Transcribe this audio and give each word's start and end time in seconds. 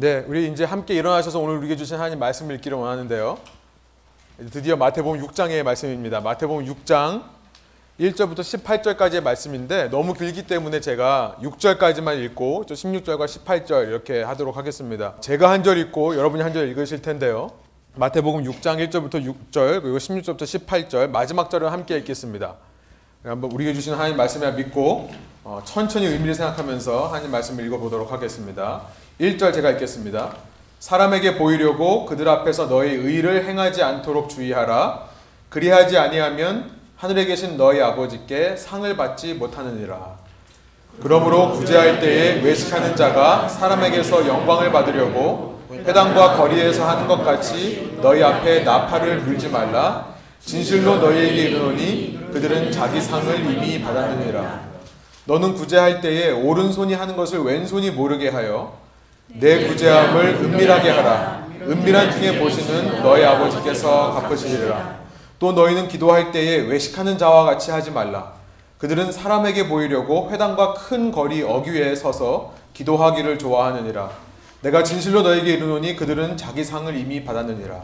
네, 0.00 0.24
우리 0.28 0.46
이제 0.46 0.62
함께 0.62 0.94
일어나셔서 0.94 1.40
오늘 1.40 1.56
우리에게 1.56 1.74
주신 1.74 1.96
하나님 1.96 2.20
말씀을 2.20 2.54
읽기를 2.54 2.78
원하는데요. 2.78 3.36
드디어 4.52 4.76
마태복음 4.76 5.20
6장의 5.26 5.60
말씀입니다. 5.64 6.20
마태복음 6.20 6.66
6장 6.66 7.24
1절부터 7.98 8.36
18절까지의 8.38 9.22
말씀인데 9.22 9.88
너무 9.90 10.14
길기 10.14 10.46
때문에 10.46 10.78
제가 10.80 11.38
6절까지만 11.42 12.22
읽고 12.26 12.66
또 12.68 12.74
16절과 12.74 13.26
18절 13.26 13.88
이렇게 13.88 14.22
하도록 14.22 14.56
하겠습니다. 14.56 15.14
제가 15.20 15.50
한 15.50 15.64
절 15.64 15.78
읽고 15.78 16.14
여러분이 16.16 16.44
한 16.44 16.52
절 16.52 16.68
읽으실 16.68 17.02
텐데요. 17.02 17.50
마태복음 17.96 18.44
6장 18.44 18.78
1절부터 18.88 19.14
6절 19.50 19.82
그리고 19.82 19.98
16절부터 19.98 20.42
18절 20.66 21.10
마지막 21.10 21.50
절을 21.50 21.72
함께 21.72 21.96
읽겠습니다. 21.98 22.54
한번 23.24 23.50
우리에게 23.50 23.74
주신 23.74 23.94
하나님 23.94 24.16
말씀을 24.16 24.54
믿고 24.54 25.10
어, 25.42 25.60
천천히 25.64 26.06
의미를 26.06 26.36
생각하면서 26.36 27.08
하나님 27.08 27.32
말씀을 27.32 27.66
읽어보도록 27.66 28.12
하겠습니다. 28.12 28.82
1절 29.20 29.52
제가 29.52 29.70
읽겠습니다. 29.72 30.32
사람에게 30.78 31.36
보이려고 31.36 32.06
그들 32.06 32.28
앞에서 32.28 32.68
너희 32.68 32.90
의를 32.90 33.44
행하지 33.46 33.82
않도록 33.82 34.28
주의하라. 34.28 35.08
그리하지 35.48 35.98
아니하면 35.98 36.70
하늘에 36.96 37.24
계신 37.24 37.56
너희 37.56 37.80
아버지께 37.80 38.54
상을 38.56 38.96
받지 38.96 39.34
못하느니라. 39.34 40.16
그러므로 41.02 41.50
구제할 41.50 41.98
때에 41.98 42.42
외식하는 42.42 42.94
자가 42.94 43.48
사람에게서 43.48 44.28
영광을 44.28 44.70
받으려고 44.70 45.58
회당과 45.72 46.36
거리에서 46.36 46.88
하는 46.88 47.08
것 47.08 47.24
같이 47.24 47.98
너희 48.00 48.22
앞에 48.22 48.60
나팔을 48.60 49.22
불지 49.22 49.48
말라. 49.48 50.14
진실로 50.40 50.98
너희에게 50.98 51.42
이르노니 51.42 52.28
그들은 52.32 52.70
자기 52.70 53.00
상을 53.00 53.36
이미 53.40 53.82
받았느니라. 53.82 54.68
너는 55.24 55.54
구제할 55.54 56.00
때에 56.00 56.30
오른손이 56.30 56.94
하는 56.94 57.16
것을 57.16 57.40
왼손이 57.40 57.90
모르게 57.90 58.28
하여 58.28 58.86
내 59.34 59.66
구제함을 59.66 60.38
은밀하게 60.42 60.90
하라. 60.90 61.46
은밀한 61.62 62.12
중에 62.12 62.38
보시는 62.38 63.02
너희 63.02 63.24
아버지께서 63.24 64.12
갚으시리라. 64.12 64.98
또 65.38 65.52
너희는 65.52 65.86
기도할 65.88 66.32
때에 66.32 66.62
외식하는 66.62 67.18
자와 67.18 67.44
같이 67.44 67.70
하지 67.70 67.90
말라. 67.90 68.32
그들은 68.78 69.12
사람에게 69.12 69.68
보이려고 69.68 70.30
회당과 70.30 70.74
큰 70.74 71.12
거리 71.12 71.42
어귀에 71.42 71.94
서서 71.94 72.54
기도하기를 72.72 73.38
좋아하느니라. 73.38 74.10
내가 74.62 74.82
진실로 74.82 75.22
너에게 75.22 75.54
이르노니 75.54 75.94
그들은 75.94 76.36
자기 76.36 76.64
상을 76.64 76.94
이미 76.96 77.22
받았느니라. 77.24 77.76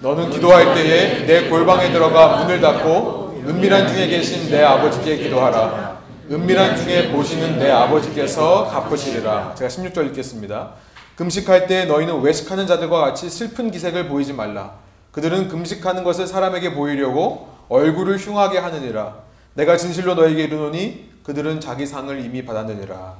너는 0.00 0.30
기도할 0.30 0.74
때에 0.74 1.26
내 1.26 1.48
골방에 1.48 1.90
들어가 1.90 2.36
문을 2.36 2.60
닫고 2.60 3.42
은밀한 3.46 3.88
중에 3.88 4.06
계신 4.06 4.50
내 4.50 4.62
아버지께 4.62 5.16
기도하라. 5.16 5.97
은밀한 6.30 6.76
중에 6.76 7.10
보시는 7.10 7.58
내 7.58 7.70
아버지께서 7.70 8.66
갚으시리라. 8.66 9.54
제가 9.54 9.68
16절 9.70 10.08
읽겠습니다. 10.08 10.72
금식할 11.16 11.66
때 11.66 11.86
너희는 11.86 12.20
외식하는 12.20 12.66
자들과 12.66 13.00
같이 13.00 13.30
슬픈 13.30 13.70
기색을 13.70 14.08
보이지 14.08 14.34
말라. 14.34 14.74
그들은 15.10 15.48
금식하는 15.48 16.04
것을 16.04 16.26
사람에게 16.26 16.74
보이려고 16.74 17.48
얼굴을 17.70 18.18
흉하게 18.18 18.58
하느니라. 18.58 19.14
내가 19.54 19.78
진실로 19.78 20.14
너에게 20.14 20.44
이르노니 20.44 21.08
그들은 21.22 21.60
자기 21.60 21.86
상을 21.86 22.22
이미 22.22 22.44
받았느니라. 22.44 23.14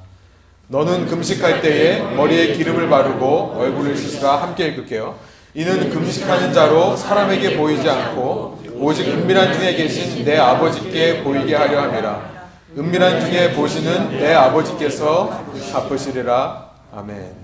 너는 0.69 1.07
금식할 1.07 1.63
때에 1.63 2.03
머리에 2.15 2.53
기름을 2.53 2.91
바르고 2.91 3.55
얼굴을 3.57 3.97
씻으라 3.97 4.43
함께 4.43 4.67
읽을게요. 4.67 5.17
이는 5.55 5.89
금식하는 5.89 6.53
자로 6.53 6.95
사람에게 6.95 7.57
보이지 7.57 7.89
않고 7.89 8.63
오직 8.79 9.09
은밀한 9.09 9.55
중에 9.55 9.75
계신 9.77 10.27
내 10.27 10.37
아버지께 10.37 11.25
보이게 11.25 11.55
하려 11.55 11.81
함이라. 11.81 12.38
은밀한 12.79 13.21
중에 13.21 13.55
보시는 13.55 14.11
내 14.21 14.33
아버지께서 14.35 15.45
갚으시리라. 15.73 16.71
아멘. 16.95 17.35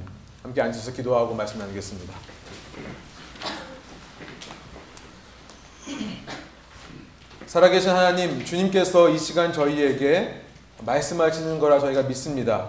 함께 0.44 0.62
앉아서 0.62 0.92
기도하고 0.92 1.34
말씀 1.34 1.58
나누겠습니다. 1.58 2.14
살아계신 7.46 7.90
하나님, 7.90 8.44
주님께서 8.44 9.08
이 9.08 9.18
시간 9.18 9.52
저희에게 9.52 10.42
말씀하시는 10.82 11.58
거라 11.58 11.80
저희가 11.80 12.02
믿습니다. 12.02 12.68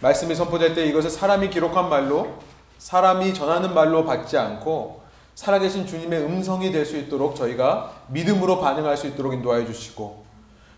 말씀이 0.00 0.34
선포될 0.34 0.74
때 0.74 0.84
이것을 0.84 1.08
사람이 1.08 1.48
기록한 1.48 1.88
말로, 1.88 2.40
사람이 2.76 3.32
전하는 3.32 3.72
말로 3.72 4.04
받지 4.04 4.36
않고, 4.36 5.00
살아계신 5.34 5.86
주님의 5.86 6.20
음성이 6.24 6.72
될 6.72 6.84
수 6.84 6.98
있도록 6.98 7.36
저희가 7.36 7.90
믿음으로 8.08 8.60
반응할 8.60 8.98
수 8.98 9.06
있도록 9.06 9.32
인도하여 9.32 9.64
주시고, 9.64 10.21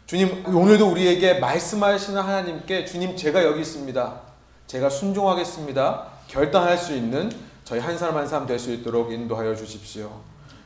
주님, 0.06 0.44
오늘도 0.46 0.90
우리에게 0.90 1.34
말씀하시는 1.34 2.20
하나님께 2.20 2.84
주님, 2.84 3.16
제가 3.16 3.42
여기 3.42 3.62
있습니다. 3.62 4.20
제가 4.66 4.90
순종하겠습니다. 4.90 6.06
결단할 6.28 6.76
수 6.76 6.94
있는 6.94 7.32
저희 7.64 7.80
한 7.80 7.96
사람 7.96 8.18
한 8.18 8.28
사람 8.28 8.46
될 8.46 8.58
수 8.58 8.70
있도록 8.72 9.12
인도하여 9.12 9.54
주십시오. 9.56 10.10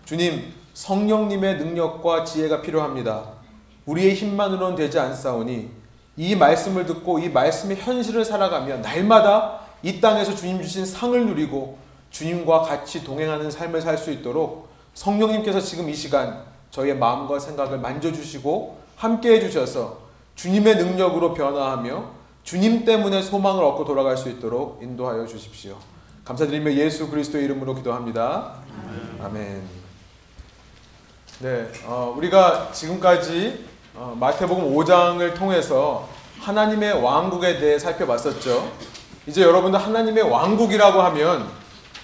주님, 0.05 0.53
성령님의 0.75 1.59
능력과 1.59 2.25
지혜가 2.25 2.63
필요합니다. 2.63 3.25
우리의 3.87 4.15
힘만으로는 4.15 4.75
되지 4.77 4.99
않사오니 4.99 5.71
이 6.17 6.35
말씀을 6.35 6.85
듣고 6.87 7.21
이 7.21 7.29
말씀의 7.29 7.77
현실을 7.77 8.25
살아가며 8.25 8.79
날마다 8.79 9.61
이 9.85 10.01
땅에서 10.01 10.35
주님 10.35 10.61
주신 10.61 10.85
상을 10.85 11.27
누리고 11.27 11.79
주님과 12.11 12.63
같이 12.63 13.05
동행하는 13.05 13.51
삶을 13.53 13.81
살 13.81 13.97
수 13.99 14.11
있도록 14.11 14.69
성령님께서 14.95 15.61
지금 15.61 15.89
이 15.89 15.95
시간 15.95 16.43
저희의 16.71 16.97
마음과 16.97 17.39
생각을 17.39 17.79
만져주시고 17.79 18.79
함께 18.97 19.33
해주셔서 19.35 19.99
주님의 20.35 20.77
능력으로 20.77 21.35
변화하며 21.35 22.05
주님 22.45 22.85
때문에 22.85 23.23
소망을 23.23 23.63
얻고 23.65 23.85
돌아갈 23.85 24.17
수 24.17 24.29
있도록 24.29 24.83
인도하여 24.83 25.27
주십시오. 25.27 25.77
감사드리며 26.25 26.73
예수 26.75 27.09
그리스도의 27.09 27.45
이름으로 27.45 27.75
기도합니다. 27.75 28.55
아멘. 29.23 29.63
네, 31.41 31.71
어, 31.85 32.15
우리가 32.17 32.71
지금까지 32.73 33.65
어, 33.95 34.17
마태복음 34.19 34.75
5장을 34.75 35.35
통해서 35.35 36.09
하나님의 36.41 37.03
왕국에 37.03 37.59
대해 37.59 37.79
살펴봤었죠. 37.79 38.71
이제 39.27 39.43
여러분들 39.43 39.79
하나님의 39.79 40.25
왕국이라고 40.25 41.03
하면 41.03 41.49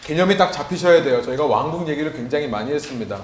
개념이 0.02 0.36
딱 0.36 0.52
잡히셔야 0.52 1.02
돼요. 1.02 1.22
저희가 1.22 1.46
왕국 1.46 1.88
얘기를 1.88 2.12
굉장히 2.12 2.46
많이 2.48 2.72
했습니다. 2.72 3.18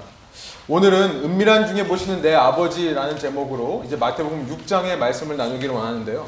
오늘은 0.67 1.23
은밀한 1.23 1.67
중에 1.67 1.87
보시는 1.87 2.21
내 2.21 2.35
아버지라는 2.35 3.17
제목으로 3.17 3.81
이제 3.83 3.95
마태복음 3.95 4.47
6장의 4.47 4.95
말씀을 4.95 5.35
나누기를 5.35 5.73
원하는데요. 5.73 6.27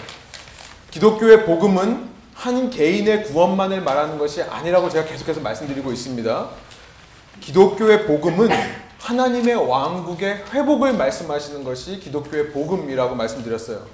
기독교의 0.89 1.45
복음은 1.45 2.09
한 2.33 2.69
개인의 2.71 3.25
구원만을 3.25 3.81
말하는 3.81 4.17
것이 4.17 4.41
아니라고 4.41 4.89
제가 4.89 5.05
계속해서 5.05 5.39
말씀드리고 5.39 5.91
있습니다. 5.91 6.49
기독교의 7.41 8.07
복음은 8.07 8.49
하나님의 8.99 9.53
왕국의 9.53 10.45
회복을 10.51 10.93
말씀하시는 10.93 11.63
것이 11.63 11.99
기독교의 11.99 12.51
복음이라고 12.53 13.13
말씀드렸어요. 13.13 13.85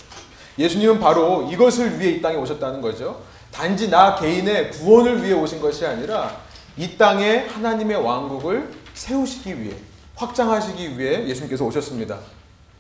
예수님은 0.57 1.01
바로 1.01 1.49
이것을 1.51 1.99
위해 1.99 2.11
이 2.11 2.21
땅에 2.21 2.37
오셨다는 2.37 2.79
거죠. 2.79 3.21
단지 3.51 3.89
나 3.89 4.15
개인의 4.15 4.71
구원을 4.71 5.21
위해 5.21 5.33
오신 5.33 5.59
것이 5.59 5.85
아니라 5.85 6.37
이 6.77 6.97
땅에 6.97 7.39
하나님의 7.39 7.97
왕국을 7.97 8.71
세우시기 8.93 9.61
위해 9.61 9.75
확장하시기 10.19 10.99
위해 10.99 11.25
예수님께서 11.27 11.63
오셨습니다. 11.63 12.17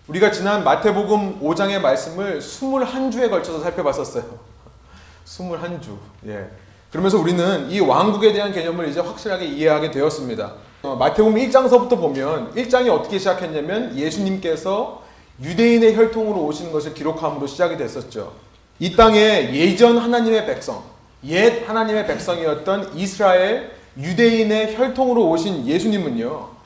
우리가 0.09 0.31
지난 0.31 0.63
마태복음 0.63 1.39
5장의 1.41 1.79
말씀을 1.79 2.39
21주에 2.39 3.29
걸쳐서 3.29 3.61
살펴봤었어요. 3.61 4.25
21주. 5.25 5.97
예. 6.27 6.49
그러면서 6.91 7.17
우리는 7.17 7.69
이 7.69 7.79
왕국에 7.79 8.33
대한 8.33 8.51
개념을 8.51 8.89
이제 8.89 8.99
확실하게 8.99 9.45
이해하게 9.45 9.91
되었습니다. 9.91 10.53
어, 10.81 10.95
마태복음 10.95 11.35
1장서부터 11.35 11.97
보면 11.97 12.53
1장이 12.55 12.89
어떻게 12.89 13.17
시작했냐면 13.17 13.95
예수님께서 13.95 15.03
유대인의 15.41 15.95
혈통으로 15.95 16.43
오시는 16.45 16.73
것을 16.73 16.93
기록함으로 16.93 17.47
시작이 17.47 17.77
됐었죠. 17.77 18.33
이 18.79 18.95
땅에 18.95 19.53
예전 19.53 19.97
하나님의 19.97 20.45
백성, 20.45 20.83
옛 21.25 21.63
하나님의 21.67 22.07
백성이었던 22.07 22.95
이스라엘 22.95 23.71
유대인의 23.97 24.75
혈통으로 24.75 25.29
오신 25.29 25.67
예수님은요. 25.67 26.58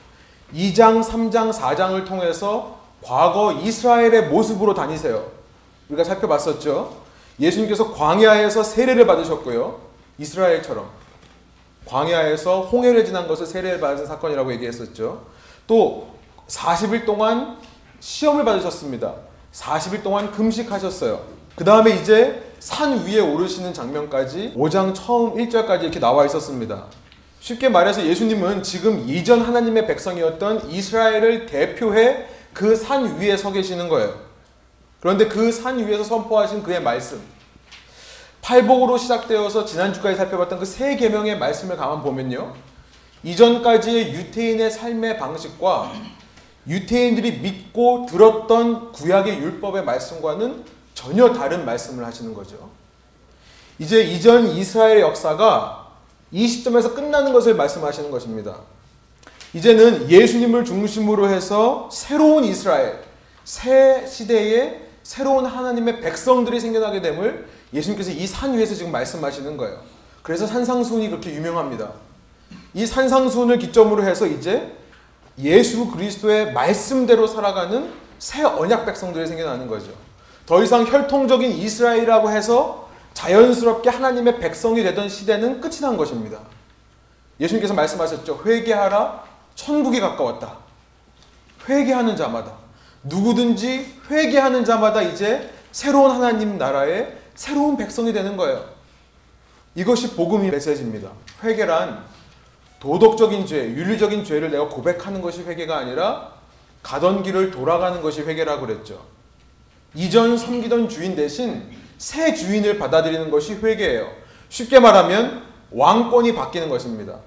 2장, 0.54 1.02
3장, 1.02 1.52
4장을 1.52 2.06
통해서 2.06 2.78
과거 3.02 3.52
이스라엘의 3.52 4.28
모습으로 4.28 4.72
다니세요. 4.72 5.26
우리가 5.88 6.04
살펴봤었죠. 6.04 6.96
예수님께서 7.40 7.92
광야에서 7.92 8.62
세례를 8.62 9.06
받으셨고요. 9.06 9.80
이스라엘처럼. 10.18 10.88
광야에서 11.86 12.62
홍해를 12.62 13.04
지난 13.04 13.28
것을 13.28 13.46
세례를 13.46 13.80
받은 13.80 14.06
사건이라고 14.06 14.52
얘기했었죠. 14.54 15.26
또 15.66 16.08
40일 16.48 17.04
동안 17.04 17.58
시험을 18.00 18.44
받으셨습니다. 18.44 19.14
40일 19.52 20.02
동안 20.02 20.30
금식하셨어요. 20.30 21.20
그 21.56 21.64
다음에 21.64 21.90
이제 21.96 22.52
산 22.58 23.04
위에 23.04 23.20
오르시는 23.20 23.74
장면까지 23.74 24.54
5장 24.56 24.94
처음 24.94 25.34
1절까지 25.34 25.82
이렇게 25.82 26.00
나와 26.00 26.24
있었습니다. 26.24 26.86
쉽게 27.44 27.68
말해서 27.68 28.06
예수님은 28.06 28.62
지금 28.62 29.06
이전 29.06 29.42
하나님의 29.42 29.86
백성이었던 29.86 30.70
이스라엘을 30.70 31.44
대표해 31.44 32.24
그 32.54 32.74
산 32.74 33.18
위에 33.20 33.36
서 33.36 33.52
계시는 33.52 33.90
거예요. 33.90 34.18
그런데 35.00 35.28
그 35.28 35.52
산 35.52 35.86
위에서 35.86 36.04
선포하신 36.04 36.62
그의 36.62 36.80
말씀. 36.80 37.20
팔복으로 38.40 38.96
시작되어서 38.96 39.66
지난주까지 39.66 40.16
살펴봤던 40.16 40.58
그 40.58 40.64
세 40.64 40.96
계명의 40.96 41.38
말씀을 41.38 41.76
가만 41.76 42.02
보면요. 42.02 42.54
이전까지의 43.24 44.14
유태인의 44.14 44.70
삶의 44.70 45.18
방식과 45.18 45.92
유태인들이 46.66 47.40
믿고 47.40 48.06
들었던 48.08 48.92
구약의 48.92 49.36
율법의 49.38 49.84
말씀과는 49.84 50.64
전혀 50.94 51.30
다른 51.34 51.66
말씀을 51.66 52.06
하시는 52.06 52.32
거죠. 52.32 52.70
이제 53.78 54.02
이전 54.02 54.46
이스라엘 54.46 55.00
역사가 55.00 55.83
이 56.34 56.48
시점에서 56.48 56.94
끝나는 56.94 57.32
것을 57.32 57.54
말씀하시는 57.54 58.10
것입니다. 58.10 58.56
이제는 59.54 60.10
예수님을 60.10 60.64
중심으로 60.64 61.28
해서 61.28 61.88
새로운 61.92 62.42
이스라엘, 62.42 62.98
새 63.44 64.04
시대에 64.04 64.80
새로운 65.04 65.46
하나님의 65.46 66.00
백성들이 66.00 66.58
생겨나게 66.58 67.00
됨을 67.02 67.46
예수님께서 67.72 68.10
이 68.10 68.26
산 68.26 68.58
위에서 68.58 68.74
지금 68.74 68.90
말씀하시는 68.90 69.56
거예요. 69.56 69.78
그래서 70.22 70.44
산상수훈이 70.48 71.08
그렇게 71.08 71.32
유명합니다. 71.34 71.92
이 72.74 72.84
산상수훈을 72.84 73.58
기점으로 73.58 74.02
해서 74.02 74.26
이제 74.26 74.72
예수 75.38 75.86
그리스도의 75.88 76.52
말씀대로 76.52 77.28
살아가는 77.28 77.92
새 78.18 78.42
언약 78.42 78.86
백성들이 78.86 79.28
생겨나는 79.28 79.68
거죠. 79.68 79.92
더 80.46 80.64
이상 80.64 80.84
혈통적인 80.84 81.52
이스라엘이라고 81.52 82.30
해서 82.30 82.83
자연스럽게 83.14 83.88
하나님의 83.88 84.38
백성이 84.38 84.82
되던 84.82 85.08
시대는 85.08 85.60
끝이 85.60 85.80
난 85.80 85.96
것입니다. 85.96 86.40
예수님께서 87.40 87.74
말씀하셨죠. 87.74 88.42
회개하라. 88.44 89.24
천국이 89.54 90.00
가까웠다. 90.00 90.58
회개하는 91.68 92.16
자마다 92.16 92.52
누구든지 93.04 94.00
회개하는 94.10 94.64
자마다 94.64 95.02
이제 95.02 95.50
새로운 95.72 96.10
하나님 96.10 96.58
나라의 96.58 97.16
새로운 97.34 97.76
백성이 97.76 98.12
되는 98.12 98.36
거예요. 98.36 98.64
이것이 99.74 100.14
복음의 100.14 100.50
메시지입니다. 100.50 101.10
회개란 101.42 102.04
도덕적인 102.80 103.46
죄, 103.46 103.64
윤리적인 103.70 104.24
죄를 104.24 104.50
내가 104.50 104.68
고백하는 104.68 105.20
것이 105.20 105.42
회개가 105.42 105.76
아니라 105.76 106.32
가던 106.82 107.22
길을 107.22 107.50
돌아가는 107.50 108.00
것이 108.02 108.22
회개라고 108.22 108.66
그랬죠. 108.66 109.04
이전 109.94 110.36
섬기던 110.36 110.88
주인 110.88 111.16
대신 111.16 111.70
새 111.98 112.34
주인을 112.34 112.78
받아들이는 112.78 113.30
것이 113.30 113.54
회개예요. 113.54 114.10
쉽게 114.48 114.80
말하면 114.80 115.42
왕권이 115.70 116.34
바뀌는 116.34 116.68
것입니다. 116.68 117.18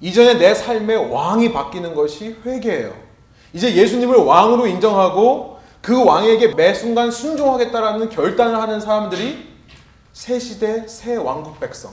이전에 0.00 0.34
내 0.34 0.54
삶의 0.54 1.10
왕이 1.10 1.52
바뀌는 1.52 1.94
것이 1.94 2.36
회개예요. 2.44 2.94
이제 3.52 3.74
예수님을 3.74 4.16
왕으로 4.16 4.66
인정하고 4.66 5.58
그 5.80 6.04
왕에게 6.04 6.54
매 6.54 6.74
순간 6.74 7.10
순종하겠다라는 7.10 8.10
결단을 8.10 8.60
하는 8.60 8.80
사람들이 8.80 9.48
새 10.12 10.38
시대 10.38 10.86
새 10.86 11.16
왕국 11.16 11.60
백성. 11.60 11.92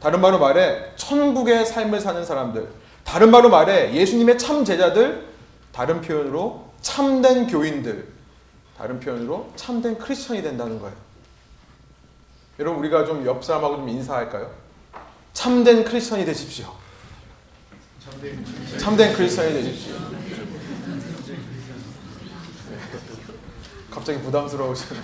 다른 0.00 0.20
말로 0.20 0.38
말해 0.38 0.92
천국의 0.96 1.66
삶을 1.66 2.00
사는 2.00 2.24
사람들. 2.24 2.68
다른 3.04 3.30
말로 3.30 3.48
말해 3.48 3.92
예수님의 3.92 4.38
참 4.38 4.64
제자들. 4.64 5.26
다른 5.72 6.00
표현으로 6.00 6.64
참된 6.80 7.46
교인들. 7.46 8.08
다른 8.78 9.00
표현으로 9.00 9.50
참된 9.56 9.98
크리스천이 9.98 10.42
된다는 10.42 10.78
거예요. 10.78 11.03
여러분 12.58 12.78
우리가 12.80 13.04
좀 13.04 13.24
옆 13.26 13.44
사람하고 13.44 13.76
좀 13.76 13.88
인사할까요? 13.88 14.50
참된 15.32 15.84
크리스천이 15.84 16.24
되십시오. 16.24 16.66
참된 18.78 19.12
크리스천이 19.14 19.52
되십시오. 19.52 19.94
갑자기 23.90 24.20
부담스러우시네요. 24.20 25.02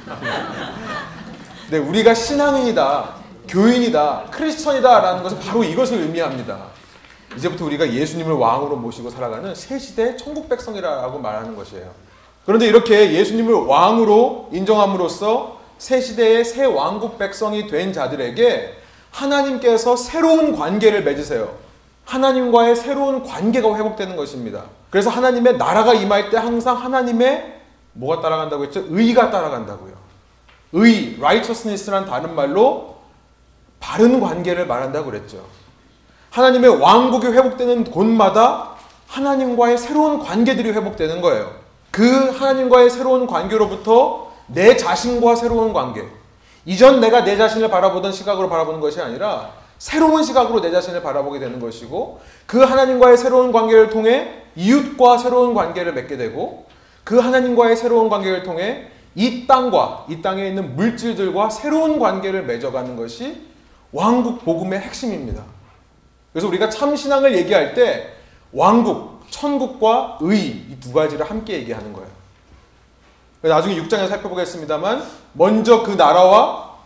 네, 1.70 1.78
우리가 1.78 2.14
신앙인이다, 2.14 3.14
교인이다, 3.48 4.26
크리스천이다라는 4.32 5.22
것은 5.22 5.38
바로 5.40 5.62
이것을 5.64 5.98
의미합니다. 5.98 6.66
이제부터 7.36 7.64
우리가 7.66 7.92
예수님을 7.92 8.32
왕으로 8.34 8.76
모시고 8.76 9.10
살아가는 9.10 9.54
새 9.54 9.78
시대 9.78 10.16
천국 10.16 10.48
백성이라고 10.48 11.18
말하는 11.20 11.54
것이에요. 11.54 11.92
그런데 12.44 12.66
이렇게 12.66 13.12
예수님을 13.12 13.54
왕으로 13.54 14.50
인정함으로써 14.52 15.59
새 15.80 15.98
시대의 15.98 16.44
새 16.44 16.66
왕국 16.66 17.16
백성이 17.16 17.66
된 17.66 17.94
자들에게 17.94 18.76
하나님께서 19.12 19.96
새로운 19.96 20.54
관계를 20.54 21.02
맺으세요. 21.04 21.56
하나님과의 22.04 22.76
새로운 22.76 23.24
관계가 23.24 23.74
회복되는 23.76 24.14
것입니다. 24.14 24.64
그래서 24.90 25.08
하나님의 25.08 25.56
나라가 25.56 25.94
임할 25.94 26.28
때 26.28 26.36
항상 26.36 26.76
하나님의 26.76 27.60
뭐가 27.94 28.20
따라간다고 28.20 28.64
했죠? 28.64 28.84
의가 28.90 29.30
따라간다고요. 29.30 29.94
의, 30.74 31.16
righteousness란 31.18 32.04
다른 32.04 32.34
말로 32.34 32.96
바른 33.80 34.20
관계를 34.20 34.66
말한다고 34.66 35.06
그랬죠. 35.10 35.42
하나님의 36.28 36.78
왕국이 36.78 37.28
회복되는 37.28 37.84
곳마다 37.84 38.72
하나님과의 39.06 39.78
새로운 39.78 40.18
관계들이 40.18 40.72
회복되는 40.72 41.22
거예요. 41.22 41.50
그 41.90 42.30
하나님과의 42.32 42.90
새로운 42.90 43.26
관계로부터 43.26 44.29
내 44.52 44.76
자신과 44.76 45.34
새로운 45.36 45.72
관계. 45.72 46.04
이전 46.66 47.00
내가 47.00 47.24
내 47.24 47.36
자신을 47.36 47.70
바라보던 47.70 48.12
시각으로 48.12 48.48
바라보는 48.48 48.80
것이 48.80 49.00
아니라 49.00 49.52
새로운 49.78 50.22
시각으로 50.22 50.60
내 50.60 50.70
자신을 50.70 51.02
바라보게 51.02 51.38
되는 51.38 51.58
것이고 51.58 52.20
그 52.46 52.60
하나님과의 52.62 53.16
새로운 53.16 53.50
관계를 53.50 53.88
통해 53.90 54.42
이웃과 54.56 55.18
새로운 55.18 55.54
관계를 55.54 55.94
맺게 55.94 56.16
되고 56.16 56.66
그 57.02 57.18
하나님과의 57.18 57.76
새로운 57.76 58.08
관계를 58.10 58.42
통해 58.42 58.88
이 59.14 59.46
땅과 59.46 60.06
이 60.10 60.20
땅에 60.20 60.46
있는 60.48 60.76
물질들과 60.76 61.50
새로운 61.50 61.98
관계를 61.98 62.44
맺어가는 62.44 62.96
것이 62.96 63.46
왕국 63.92 64.44
복음의 64.44 64.78
핵심입니다. 64.80 65.42
그래서 66.32 66.46
우리가 66.46 66.68
참 66.68 66.94
신앙을 66.94 67.34
얘기할 67.36 67.74
때 67.74 68.08
왕국, 68.52 69.22
천국과 69.30 70.18
의 70.20 70.66
이 70.70 70.80
두 70.80 70.92
가지를 70.92 71.28
함께 71.28 71.54
얘기하는 71.54 71.92
거예요. 71.92 72.09
나중에 73.48 73.76
6장에 73.82 74.08
살펴보겠습니다만 74.08 75.02
먼저 75.32 75.82
그 75.82 75.92
나라와 75.92 76.78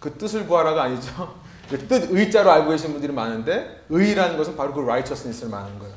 그 0.00 0.14
뜻을 0.14 0.46
구하라가 0.46 0.84
아니죠. 0.84 1.34
뜻 1.88 2.10
의자로 2.10 2.50
알고 2.50 2.70
계신 2.70 2.92
분들이 2.92 3.12
많은데 3.12 3.84
의라는 3.90 4.38
것은 4.38 4.56
바로 4.56 4.72
그 4.72 4.80
righteousness를 4.80 5.50
말하는 5.50 5.78
거예요. 5.78 5.94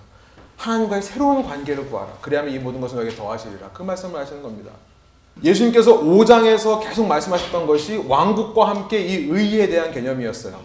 하나님과의 0.57 1.01
새로운 1.01 1.43
관계를 1.43 1.89
구하라. 1.89 2.11
그래야만 2.21 2.51
이 2.51 2.59
모든 2.59 2.81
것을 2.81 2.97
너에게 2.97 3.15
더하시리라. 3.15 3.69
그 3.73 3.81
말씀을 3.83 4.19
하시는 4.19 4.43
겁니다. 4.43 4.71
예수님께서 5.43 6.01
5장에서 6.01 6.81
계속 6.81 7.07
말씀하셨던 7.07 7.65
것이 7.65 8.03
왕국과 8.07 8.69
함께 8.69 8.99
이 8.99 9.29
의에 9.29 9.67
대한 9.69 9.91
개념이었어요. 9.91 10.59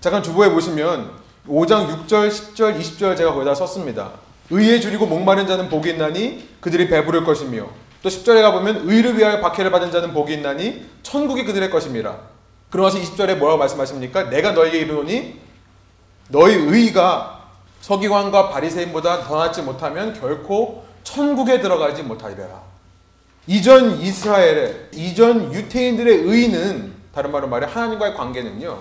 잠깐 0.00 0.22
주보에 0.22 0.50
보시면 0.50 1.10
5장 1.48 2.06
6절, 2.06 2.28
10절, 2.28 2.78
20절 2.78 3.16
제가 3.16 3.32
거기다 3.32 3.54
썼습니다. 3.54 4.10
의에 4.50 4.80
줄이고 4.80 5.06
목마른 5.06 5.46
자는 5.46 5.68
복이 5.68 5.90
있나니 5.90 6.48
그들이 6.60 6.88
배부를 6.88 7.24
것이며 7.24 7.68
또 8.02 8.08
10절에 8.08 8.42
가보면 8.42 8.88
의를 8.88 9.18
위하여 9.18 9.40
박해를 9.40 9.70
받은 9.70 9.90
자는 9.90 10.14
복이 10.14 10.32
있나니 10.34 10.86
천국이 11.02 11.44
그들의 11.44 11.70
것임이라. 11.70 12.18
그러면서 12.70 12.98
20절에 12.98 13.36
뭐라고 13.36 13.58
말씀하십니까? 13.58 14.24
내가 14.24 14.52
너에게 14.52 14.78
이르노니 14.78 15.40
너희 16.28 16.54
의가 16.54 17.50
서기관과 17.80 18.50
바리새인보다 18.50 19.24
더 19.24 19.38
낫지 19.38 19.62
못하면 19.62 20.18
결코 20.18 20.84
천국에 21.02 21.60
들어가지 21.60 22.02
못하리라. 22.02 22.62
이전 23.46 24.00
이스라엘의 24.00 24.88
이전 24.92 25.54
유태인들의 25.54 26.14
의는 26.18 26.92
다른 27.14 27.32
말로 27.32 27.48
말해 27.48 27.66
하나님과의 27.66 28.14
관계는요. 28.14 28.78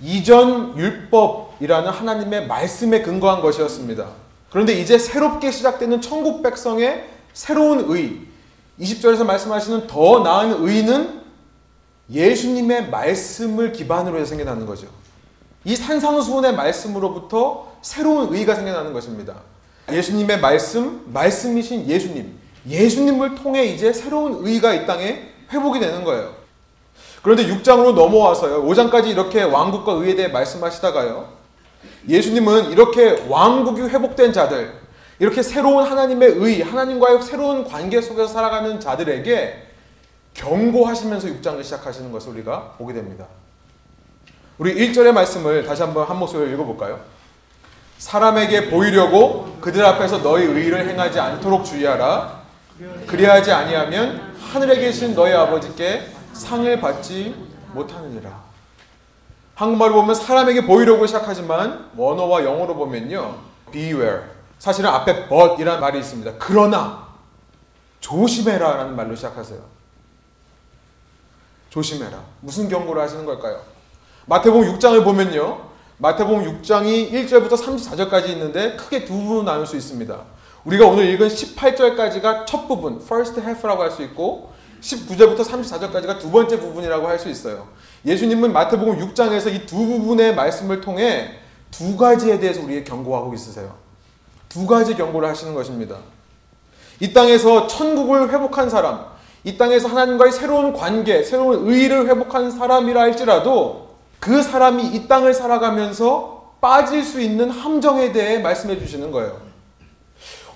이전 0.00 0.76
율법이라는 0.78 1.90
하나님의 1.90 2.46
말씀에 2.46 3.02
근거한 3.02 3.42
것이었습니다. 3.42 4.08
그런데 4.50 4.74
이제 4.74 4.98
새롭게 4.98 5.50
시작되는 5.50 6.00
천국 6.00 6.42
백성의 6.42 7.08
새로운 7.32 7.90
의 7.90 8.20
20절에서 8.80 9.24
말씀하시는 9.24 9.86
더 9.86 10.20
나은 10.20 10.66
의는 10.66 11.20
예수님의 12.10 12.90
말씀을 12.90 13.72
기반으로 13.72 14.18
해서 14.18 14.30
생겨나는 14.30 14.66
거죠. 14.66 14.88
이 15.64 15.76
산상수훈의 15.76 16.56
말씀으로부터 16.56 17.72
새로운 17.82 18.34
의가 18.34 18.54
생겨나는 18.54 18.92
것입니다. 18.92 19.36
예수님의 19.92 20.40
말씀, 20.40 21.04
말씀이신 21.12 21.88
예수님, 21.88 22.38
예수님을 22.68 23.34
통해 23.36 23.64
이제 23.64 23.92
새로운 23.92 24.46
의가 24.46 24.74
이 24.74 24.86
땅에 24.86 25.28
회복이 25.52 25.78
되는 25.78 26.04
거예요. 26.04 26.34
그런데 27.22 27.46
6장으로 27.46 27.92
넘어와서요. 27.92 28.64
5장까지 28.64 29.08
이렇게 29.08 29.42
왕국과 29.42 29.92
의에 29.92 30.14
대해 30.14 30.28
말씀하시다가요. 30.28 31.39
예수님은 32.08 32.70
이렇게 32.70 33.24
왕국이 33.28 33.82
회복된 33.82 34.32
자들, 34.32 34.72
이렇게 35.18 35.42
새로운 35.42 35.84
하나님의 35.84 36.30
의, 36.36 36.62
하나님과의 36.62 37.22
새로운 37.22 37.64
관계 37.64 38.00
속에서 38.00 38.26
살아가는 38.26 38.80
자들에게 38.80 39.66
경고하시면서 40.34 41.28
6장을 41.28 41.62
시작하시는 41.62 42.10
것을 42.10 42.32
우리가 42.32 42.74
보게 42.78 42.94
됩니다. 42.94 43.26
우리 44.56 44.74
1절의 44.74 45.12
말씀을 45.12 45.64
다시 45.66 45.82
한번 45.82 46.06
한 46.06 46.18
목소리로 46.18 46.50
읽어볼까요? 46.52 47.00
사람에게 47.98 48.70
보이려고 48.70 49.56
그들 49.60 49.84
앞에서 49.84 50.22
너희 50.22 50.44
의를 50.44 50.88
행하지 50.88 51.20
않도록 51.20 51.64
주의하라. 51.64 52.40
그리하지 53.06 53.52
아니하면 53.52 54.34
하늘에 54.40 54.78
계신 54.78 55.14
너희 55.14 55.32
아버지께 55.34 56.06
상을 56.32 56.80
받지 56.80 57.34
못하느니라. 57.72 58.49
한국말로 59.60 59.96
보면 59.96 60.14
사람에게 60.14 60.64
보이려고 60.64 61.06
시작하지만 61.06 61.90
원어와 61.94 62.44
영어로 62.44 62.74
보면요. 62.76 63.36
beware. 63.70 64.22
사실은 64.58 64.88
앞에 64.88 65.28
but이라는 65.28 65.78
말이 65.78 65.98
있습니다. 65.98 66.32
그러나 66.38 67.08
조심해라 68.00 68.76
라는 68.76 68.96
말로 68.96 69.14
시작하세요. 69.14 69.60
조심해라. 71.68 72.18
무슨 72.40 72.70
경고를 72.70 73.02
하시는 73.02 73.26
걸까요? 73.26 73.60
마태복음 74.24 74.78
6장을 74.78 75.04
보면요. 75.04 75.60
마태복음 75.98 76.62
6장이 76.62 77.12
1절부터 77.12 77.50
34절까지 77.50 78.30
있는데 78.30 78.76
크게 78.76 79.04
두 79.04 79.12
부분 79.12 79.44
나눌 79.44 79.66
수 79.66 79.76
있습니다. 79.76 80.22
우리가 80.64 80.86
오늘 80.86 81.04
읽은 81.10 81.28
18절까지가 81.28 82.46
첫 82.46 82.66
부분, 82.66 82.96
first 83.02 83.38
half라고 83.38 83.82
할 83.82 83.90
수 83.90 84.02
있고 84.04 84.54
19절부터 84.80 85.40
34절까지가 85.44 86.18
두 86.18 86.30
번째 86.30 86.58
부분이라고 86.58 87.06
할 87.06 87.18
수 87.18 87.28
있어요. 87.28 87.68
예수님은 88.06 88.52
마태복음 88.52 88.98
6장에서 88.98 89.52
이 89.54 89.66
두 89.66 89.76
부분의 89.76 90.34
말씀을 90.34 90.80
통해 90.80 91.32
두 91.70 91.96
가지에 91.96 92.38
대해서 92.38 92.62
우리에게 92.62 92.84
경고하고 92.84 93.34
있으세요. 93.34 93.74
두 94.48 94.66
가지 94.66 94.94
경고를 94.94 95.28
하시는 95.28 95.54
것입니다. 95.54 95.96
이 96.98 97.12
땅에서 97.12 97.66
천국을 97.66 98.30
회복한 98.30 98.68
사람, 98.68 99.06
이 99.44 99.56
땅에서 99.56 99.88
하나님과의 99.88 100.32
새로운 100.32 100.72
관계, 100.72 101.22
새로운 101.22 101.66
의의를 101.68 102.06
회복한 102.08 102.50
사람이라 102.50 103.00
할지라도 103.00 103.90
그 104.18 104.42
사람이 104.42 104.86
이 104.88 105.08
땅을 105.08 105.32
살아가면서 105.32 106.54
빠질 106.60 107.02
수 107.04 107.20
있는 107.20 107.48
함정에 107.50 108.12
대해 108.12 108.38
말씀해 108.38 108.78
주시는 108.78 109.10
거예요. 109.12 109.40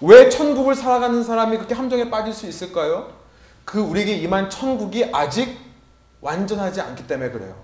왜 0.02 0.28
천국을 0.28 0.74
살아가는 0.74 1.22
사람이 1.22 1.56
그렇게 1.56 1.74
함정에 1.74 2.10
빠질 2.10 2.34
수 2.34 2.46
있을까요? 2.46 3.08
그 3.64 3.80
우리에게 3.80 4.16
임한 4.16 4.50
천국이 4.50 5.06
아직 5.12 5.58
완전하지 6.20 6.80
않기 6.80 7.06
때문에 7.06 7.30
그래요. 7.30 7.54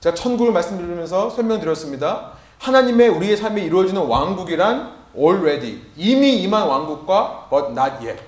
제가 0.00 0.14
천국을 0.14 0.52
말씀드리면서 0.52 1.30
설명드렸습니다. 1.30 2.32
하나님의 2.58 3.08
우리의 3.08 3.36
삶에 3.36 3.62
이루어지는 3.62 4.02
왕국이란 4.02 4.92
already 5.16 5.80
이미 5.96 6.42
임한 6.42 6.66
왕국과 6.66 7.48
but 7.50 7.66
not 7.70 8.04
yet 8.06 8.20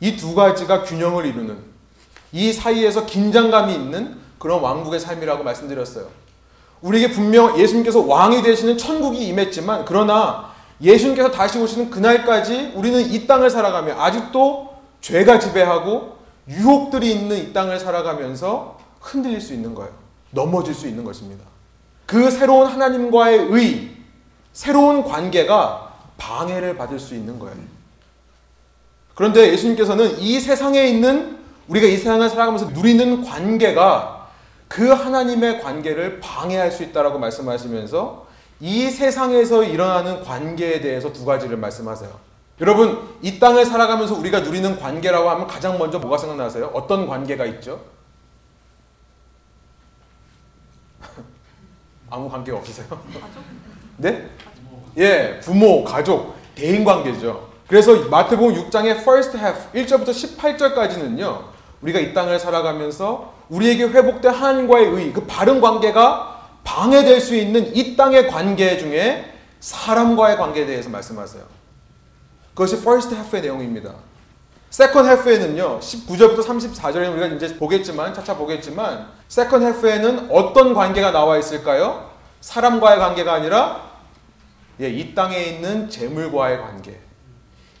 이 0.00 0.16
두 0.16 0.34
가지가 0.34 0.82
균형을 0.82 1.26
이루는 1.26 1.58
이 2.32 2.52
사이에서 2.52 3.06
긴장감이 3.06 3.72
있는 3.72 4.18
그런 4.38 4.60
왕국의 4.60 4.98
삶이라고 4.98 5.44
말씀드렸어요. 5.44 6.08
우리에게 6.80 7.12
분명 7.12 7.56
예수님께서 7.58 8.00
왕이 8.00 8.42
되시는 8.42 8.76
천국이 8.78 9.24
임했지만 9.28 9.84
그러나 9.84 10.50
예수님께서 10.80 11.30
다시 11.30 11.58
오시는 11.60 11.90
그날까지 11.90 12.72
우리는 12.74 13.00
이 13.00 13.26
땅을 13.28 13.50
살아가며 13.50 14.00
아직도 14.00 14.74
죄가 15.00 15.38
지배하고 15.38 16.16
유혹들이 16.48 17.12
있는 17.12 17.36
이 17.36 17.52
땅을 17.52 17.78
살아가면서 17.78 18.78
흔들릴 19.00 19.40
수 19.40 19.52
있는 19.52 19.74
거예요. 19.74 19.92
넘어질 20.30 20.74
수 20.74 20.88
있는 20.88 21.04
것입니다. 21.04 21.44
그 22.06 22.30
새로운 22.30 22.66
하나님과의 22.66 23.38
의, 23.50 23.96
새로운 24.52 25.04
관계가 25.04 25.92
방해를 26.18 26.76
받을 26.76 26.98
수 26.98 27.14
있는 27.14 27.38
거예요. 27.38 27.56
그런데 29.14 29.52
예수님께서는 29.52 30.18
이 30.18 30.40
세상에 30.40 30.84
있는 30.84 31.38
우리가 31.68 31.86
이 31.86 31.96
세상을 31.96 32.28
살아가면서 32.28 32.70
누리는 32.70 33.22
관계가 33.22 34.28
그 34.68 34.88
하나님의 34.88 35.60
관계를 35.60 36.20
방해할 36.20 36.72
수 36.72 36.82
있다라고 36.82 37.18
말씀하시면서 37.18 38.26
이 38.60 38.90
세상에서 38.90 39.64
일어나는 39.64 40.22
관계에 40.22 40.80
대해서 40.80 41.12
두 41.12 41.24
가지를 41.24 41.56
말씀하세요. 41.56 42.31
여러분, 42.62 43.08
이 43.22 43.40
땅을 43.40 43.66
살아가면서 43.66 44.14
우리가 44.14 44.38
누리는 44.40 44.78
관계라고 44.78 45.28
하면 45.30 45.48
가장 45.48 45.78
먼저 45.78 45.98
뭐가 45.98 46.16
생각나세요? 46.16 46.70
어떤 46.72 47.08
관계가 47.08 47.44
있죠? 47.46 47.80
아무 52.08 52.30
관계가 52.30 52.58
없으세요? 52.58 52.86
네? 53.96 54.30
예, 54.96 55.40
부모, 55.40 55.82
가족, 55.82 56.36
대인 56.54 56.84
관계죠. 56.84 57.48
그래서 57.66 57.96
마태복음 58.08 58.54
6장의 58.54 59.00
first 59.00 59.36
half 59.36 59.72
1절부터 59.72 60.10
18절까지는요. 60.10 61.42
우리가 61.80 61.98
이 61.98 62.14
땅을 62.14 62.38
살아가면서 62.38 63.34
우리에게 63.48 63.86
회복된 63.86 64.32
하나님과의 64.32 64.86
의, 64.86 65.12
그 65.12 65.26
바른 65.26 65.60
관계가 65.60 66.50
방해될 66.62 67.20
수 67.20 67.34
있는 67.34 67.74
이 67.74 67.96
땅의 67.96 68.28
관계 68.28 68.78
중에 68.78 69.34
사람과의 69.58 70.36
관계에 70.36 70.64
대해서 70.64 70.90
말씀하세요. 70.90 71.51
그것이 72.54 72.76
first 72.76 73.14
half의 73.14 73.42
내용입니다. 73.42 73.94
second 74.72 75.08
half에는요, 75.08 75.80
19절부터 75.80 76.42
34절에 76.42 77.12
우리가 77.12 77.26
이제 77.26 77.56
보겠지만, 77.56 78.14
차차 78.14 78.36
보겠지만, 78.36 79.08
second 79.30 79.64
half에는 79.64 80.30
어떤 80.30 80.74
관계가 80.74 81.12
나와 81.12 81.38
있을까요? 81.38 82.10
사람과의 82.40 82.98
관계가 82.98 83.32
아니라, 83.32 83.92
예, 84.80 84.88
이 84.88 85.14
땅에 85.14 85.38
있는 85.38 85.88
재물과의 85.88 86.60
관계, 86.60 87.00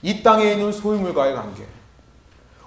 이 0.02 0.22
땅에 0.22 0.52
있는 0.52 0.72
소유물과의 0.72 1.34
관계. 1.34 1.66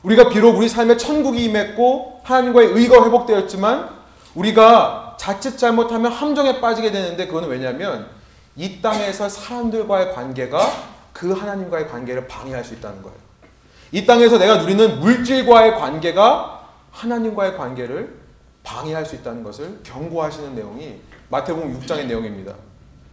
우리가 0.03 0.29
비록 0.29 0.57
우리 0.57 0.69
삶에 0.69 0.97
천국이 0.97 1.43
임했고, 1.45 2.21
하나님과의 2.23 2.69
의가 2.69 3.03
회복되었지만, 3.05 3.89
우리가 4.35 5.17
자칫 5.19 5.57
잘못하면 5.57 6.11
함정에 6.11 6.59
빠지게 6.59 6.91
되는데, 6.91 7.27
그거는 7.27 7.49
왜냐하면, 7.49 8.07
이 8.55 8.81
땅에서 8.81 9.29
사람들과의 9.29 10.13
관계가 10.13 10.94
그 11.15 11.31
하나님과의 11.31 11.87
관계를 11.87 12.27
방해할 12.27 12.61
수 12.65 12.73
있다는 12.73 13.01
거예요. 13.01 13.17
이 13.93 14.05
땅에서 14.05 14.37
내가 14.37 14.57
누리는 14.57 14.99
물질과의 14.99 15.75
관계가 15.75 16.67
하나님과의 16.91 17.55
관계를 17.55 18.13
방해할 18.63 19.05
수 19.05 19.15
있다는 19.15 19.41
것을 19.41 19.79
경고하시는 19.83 20.53
내용이 20.55 20.95
마태복음 21.29 21.79
6장의 21.79 22.07
내용입니다. 22.07 22.53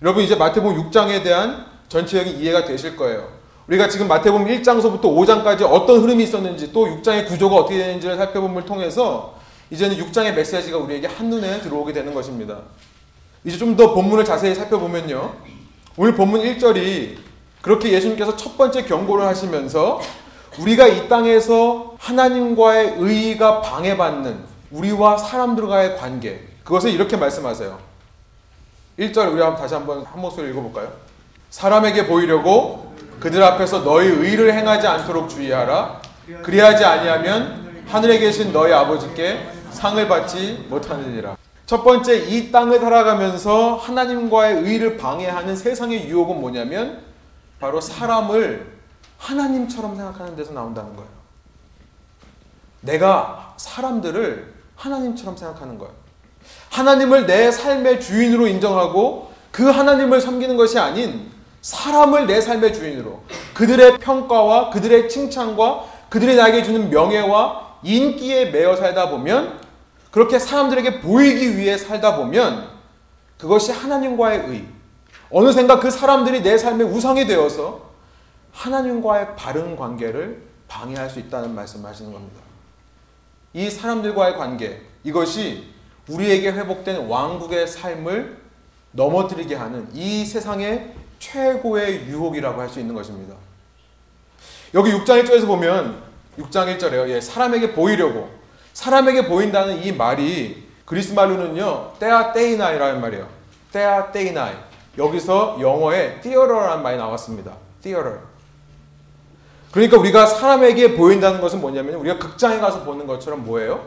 여러분 0.02 0.24
이제 0.24 0.34
마태복음 0.34 0.90
6장에 0.90 1.22
대한 1.22 1.64
전체적인 1.88 2.38
이해가 2.40 2.64
되실 2.64 2.96
거예요. 2.96 3.28
우리가 3.68 3.88
지금 3.88 4.08
마태복음 4.08 4.46
1장서부터 4.48 5.02
5장까지 5.02 5.62
어떤 5.62 6.02
흐름이 6.02 6.24
있었는지 6.24 6.72
또 6.72 6.86
6장의 6.86 7.28
구조가 7.28 7.54
어떻게 7.54 7.78
되는지를 7.78 8.16
살펴봄을 8.16 8.64
통해서 8.64 9.38
이제는 9.70 9.96
6장의 9.96 10.34
메시지가 10.34 10.76
우리에게 10.76 11.06
한눈에 11.06 11.60
들어오게 11.60 11.92
되는 11.92 12.12
것입니다. 12.12 12.62
이제 13.44 13.56
좀 13.56 13.76
더 13.76 13.94
본문을 13.94 14.24
자세히 14.24 14.56
살펴보면요. 14.56 15.36
오늘 15.96 16.16
본문 16.16 16.40
1절이 16.40 17.31
그렇게 17.62 17.92
예수님께서 17.92 18.36
첫 18.36 18.58
번째 18.58 18.84
경고를 18.84 19.24
하시면서 19.24 20.00
우리가 20.58 20.86
이 20.88 21.08
땅에서 21.08 21.94
하나님과의 21.98 22.96
의의가 22.98 23.62
방해받는 23.62 24.36
우리와 24.72 25.16
사람들과의 25.16 25.96
관계 25.96 26.40
그것을 26.64 26.90
이렇게 26.90 27.16
말씀하세요. 27.16 27.78
1절 28.98 29.32
우리 29.32 29.40
다시 29.56 29.74
한번 29.74 30.04
한 30.04 30.20
목소리 30.20 30.50
읽어볼까요? 30.50 30.92
사람에게 31.50 32.06
보이려고 32.06 32.92
그들 33.20 33.42
앞에서 33.42 33.84
너희 33.84 34.08
의를 34.08 34.52
행하지 34.52 34.86
않도록 34.86 35.30
주의하라. 35.30 36.02
그리하지 36.42 36.84
아니하면 36.84 37.84
하늘에 37.86 38.18
계신 38.18 38.52
너희 38.52 38.72
아버지께 38.72 39.48
상을 39.70 40.08
받지 40.08 40.66
못하느니라. 40.68 41.36
첫 41.66 41.84
번째 41.84 42.16
이 42.16 42.50
땅을 42.50 42.80
살아가면서 42.80 43.76
하나님과의 43.76 44.62
의를 44.62 44.96
방해하는 44.96 45.56
세상의 45.56 46.08
유혹은 46.08 46.40
뭐냐면 46.40 47.11
바로 47.62 47.80
사람을 47.80 48.72
하나님처럼 49.18 49.94
생각하는 49.94 50.34
데서 50.34 50.52
나온다는 50.52 50.96
거예요. 50.96 51.08
내가 52.80 53.54
사람들을 53.56 54.52
하나님처럼 54.74 55.36
생각하는 55.36 55.78
거예요. 55.78 55.94
하나님을 56.70 57.26
내 57.26 57.52
삶의 57.52 58.00
주인으로 58.00 58.48
인정하고 58.48 59.30
그 59.52 59.70
하나님을 59.70 60.20
섬기는 60.20 60.56
것이 60.56 60.76
아닌 60.76 61.30
사람을 61.60 62.26
내 62.26 62.40
삶의 62.40 62.74
주인으로 62.74 63.22
그들의 63.54 63.98
평가와 63.98 64.70
그들의 64.70 65.08
칭찬과 65.08 65.84
그들이 66.08 66.34
나에게 66.34 66.64
주는 66.64 66.90
명예와 66.90 67.76
인기에 67.84 68.46
매여 68.46 68.74
살다 68.74 69.10
보면 69.10 69.60
그렇게 70.10 70.40
사람들에게 70.40 71.00
보이기 71.00 71.56
위해 71.56 71.78
살다 71.78 72.16
보면 72.16 72.68
그것이 73.38 73.70
하나님과의 73.70 74.46
의, 74.48 74.66
어느샌가 75.32 75.80
그 75.80 75.90
사람들이 75.90 76.42
내 76.42 76.58
삶의 76.58 76.86
우상이 76.86 77.26
되어서 77.26 77.90
하나님과의 78.52 79.34
바른 79.34 79.76
관계를 79.76 80.42
방해할 80.68 81.08
수 81.08 81.18
있다는 81.18 81.54
말씀을 81.54 81.88
하시는 81.88 82.12
겁니다. 82.12 82.40
이 83.54 83.70
사람들과의 83.70 84.36
관계, 84.36 84.82
이것이 85.04 85.72
우리에게 86.08 86.52
회복된 86.52 87.06
왕국의 87.06 87.66
삶을 87.66 88.38
넘어뜨리게 88.92 89.54
하는 89.54 89.88
이 89.94 90.24
세상의 90.24 90.94
최고의 91.18 92.06
유혹이라고 92.06 92.60
할 92.60 92.68
수 92.68 92.80
있는 92.80 92.94
것입니다. 92.94 93.34
여기 94.74 94.90
6장 94.92 95.22
1절에서 95.22 95.46
보면 95.46 96.02
6장 96.38 96.76
1절에요. 96.76 97.08
예, 97.08 97.20
사람에게 97.20 97.72
보이려고 97.72 98.30
사람에게 98.72 99.26
보인다는 99.28 99.82
이 99.82 99.92
말이 99.92 100.66
그리스 100.84 101.12
말로는요. 101.12 101.92
때아 101.98 102.32
때이나이라는 102.32 103.00
말이에요. 103.00 103.28
때아 103.70 104.12
때이나이. 104.12 104.54
여기서 104.98 105.58
영어에 105.60 106.20
theater라는 106.20 106.82
말이 106.82 106.96
나왔습니다. 106.96 107.52
theater. 107.82 108.18
그러니까 109.70 109.98
우리가 109.98 110.26
사람에게 110.26 110.96
보인다는 110.96 111.40
것은 111.40 111.60
뭐냐면 111.60 111.94
우리가 111.94 112.18
극장에 112.18 112.58
가서 112.60 112.84
보는 112.84 113.06
것처럼 113.06 113.44
뭐예요? 113.44 113.86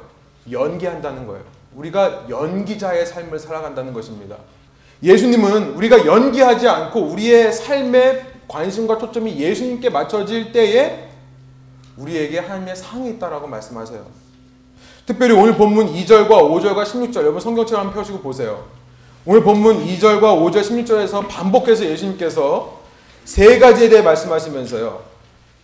연기한다는 0.52 1.28
거예요. 1.28 1.44
우리가 1.76 2.26
연기자의 2.30 3.06
삶을 3.06 3.38
살아간다는 3.38 3.94
것입니다. 3.94 4.38
예수님은 5.04 5.76
우리가 5.76 6.06
연기하지 6.06 6.68
않고 6.68 7.02
우리의 7.02 7.54
삶의 7.54 8.26
관심과 8.48 8.98
초점이 8.98 9.38
예수님께 9.38 9.90
맞춰질 9.90 10.52
때에 10.52 11.10
우리에게 11.98 12.40
하나님의 12.40 12.76
상이 12.76 13.12
있다라고 13.12 13.48
말씀하세요. 13.48 14.06
특별히 15.06 15.36
오늘 15.36 15.56
본문 15.56 15.94
2절과 15.94 16.30
5절과 16.30 16.84
16절 16.84 17.18
여러분 17.18 17.40
성경처럼 17.40 17.88
한번 17.88 17.94
펴시고 17.94 18.20
보세요. 18.20 18.66
오늘 19.28 19.42
본문 19.42 19.84
2절과 19.88 20.22
5절 20.22 20.62
16절에서 20.62 21.28
반복해서 21.28 21.84
예수님께서 21.84 22.80
세 23.24 23.58
가지에 23.58 23.90
대해 23.90 24.04
말씀하시면서요. 24.04 25.02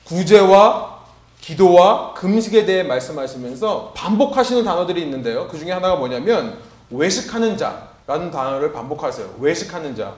구제와 0.06 1.01
기도와 1.39 2.15
금식에 2.15 2.65
대해 2.65 2.82
말씀하시면서 2.82 3.94
반복하시는 3.96 4.63
단어들이 4.63 5.03
있는데요. 5.03 5.48
그 5.48 5.60
중에 5.60 5.72
하나가 5.72 5.96
뭐냐면 5.96 6.58
외식하는 6.89 7.56
자라는 7.56 8.32
단어를 8.32 8.74
반복하세요. 8.74 9.36
외식하는 9.39 9.96
자. 9.96 10.15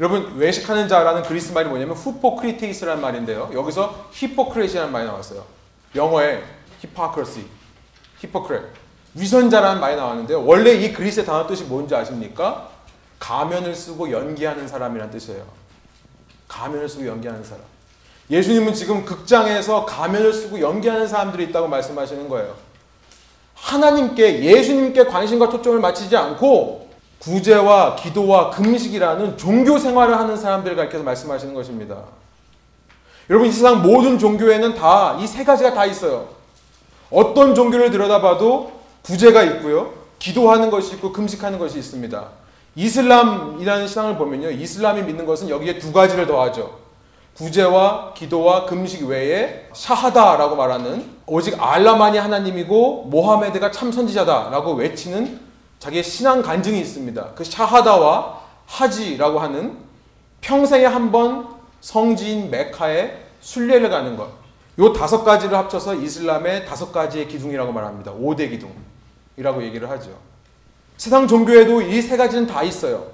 여러분 0.00 0.34
외식하는 0.36 0.88
자라는 0.88 1.22
그리스 1.24 1.52
말이 1.52 1.68
뭐냐면 1.68 1.94
후포크리테이스라는 1.96 3.02
말인데요. 3.02 3.50
여기서 3.52 4.06
히포크레시라는 4.12 4.90
말이 4.90 5.06
나왔어요. 5.06 5.44
영어에 5.94 6.42
히포크레시, 6.80 7.44
히포크레, 8.20 8.60
위선자라는 9.14 9.80
말이 9.80 9.96
나왔는데요. 9.96 10.44
원래 10.44 10.72
이 10.72 10.92
그리스의 10.92 11.24
단어 11.24 11.46
뜻이 11.46 11.64
뭔지 11.64 11.94
아십니까? 11.94 12.68
가면을 13.18 13.74
쓰고 13.74 14.10
연기하는 14.10 14.66
사람이란 14.66 15.10
뜻이에요. 15.10 15.44
가면을 16.48 16.88
쓰고 16.88 17.06
연기하는 17.06 17.42
사람. 17.44 17.62
예수님은 18.30 18.74
지금 18.74 19.04
극장에서 19.04 19.84
가면을 19.84 20.32
쓰고 20.32 20.60
연기하는 20.60 21.06
사람들이 21.06 21.44
있다고 21.44 21.68
말씀하시는 21.68 22.28
거예요. 22.28 22.54
하나님께 23.54 24.42
예수님께 24.42 25.04
관심과 25.06 25.48
초점을 25.48 25.78
맞추지 25.78 26.16
않고 26.16 26.88
구제와 27.20 27.96
기도와 27.96 28.50
금식이라는 28.50 29.38
종교 29.38 29.78
생활을 29.78 30.18
하는 30.18 30.36
사람들을 30.36 30.76
가리켜서 30.76 31.04
말씀하시는 31.04 31.54
것입니다. 31.54 31.96
여러분 33.30 33.48
이 33.48 33.52
세상 33.52 33.80
모든 33.82 34.18
종교에는 34.18 34.74
다 34.74 35.16
이 35.20 35.26
세 35.26 35.44
가지가 35.44 35.72
다 35.72 35.86
있어요. 35.86 36.28
어떤 37.10 37.54
종교를 37.54 37.90
들여다봐도 37.90 38.72
구제가 39.04 39.42
있고요. 39.44 39.92
기도하는 40.18 40.70
것이 40.70 40.94
있고 40.94 41.12
금식하는 41.12 41.58
것이 41.58 41.78
있습니다. 41.78 42.28
이슬람이라는 42.76 43.86
신앙을 43.86 44.16
보면요. 44.16 44.50
이슬람이 44.50 45.02
믿는 45.02 45.26
것은 45.26 45.48
여기에 45.48 45.78
두 45.78 45.92
가지를 45.92 46.26
더하죠. 46.26 46.78
구제와 47.36 48.14
기도와 48.14 48.64
금식 48.64 49.06
외에 49.06 49.68
샤하다라고 49.74 50.56
말하는 50.56 51.04
오직 51.26 51.60
알라만이 51.60 52.16
하나님이고 52.18 53.04
모하메드가 53.10 53.70
참 53.70 53.90
선지자다라고 53.92 54.74
외치는 54.74 55.40
자기의 55.80 56.02
신앙 56.04 56.42
간증이 56.42 56.80
있습니다. 56.80 57.32
그 57.34 57.44
샤하다와 57.44 58.40
하지라고 58.66 59.40
하는 59.40 59.76
평생에 60.40 60.84
한 60.86 61.10
번 61.12 61.48
성지인 61.80 62.50
메카에 62.50 63.24
순례를 63.40 63.90
가는 63.90 64.16
것. 64.16 64.28
요 64.78 64.92
다섯 64.92 65.22
가지를 65.22 65.56
합쳐서 65.58 65.96
이슬람의 65.96 66.66
다섯 66.66 66.90
가지의 66.92 67.28
기둥이라고 67.28 67.72
말합니다. 67.72 68.12
5대 68.14 68.48
기둥 68.50 68.72
이라고 69.36 69.62
얘기를 69.62 69.88
하죠. 69.90 70.10
세상 70.96 71.26
종교에도 71.26 71.82
이 71.82 72.00
세 72.02 72.16
가지는 72.16 72.46
다 72.46 72.62
있어요. 72.62 73.06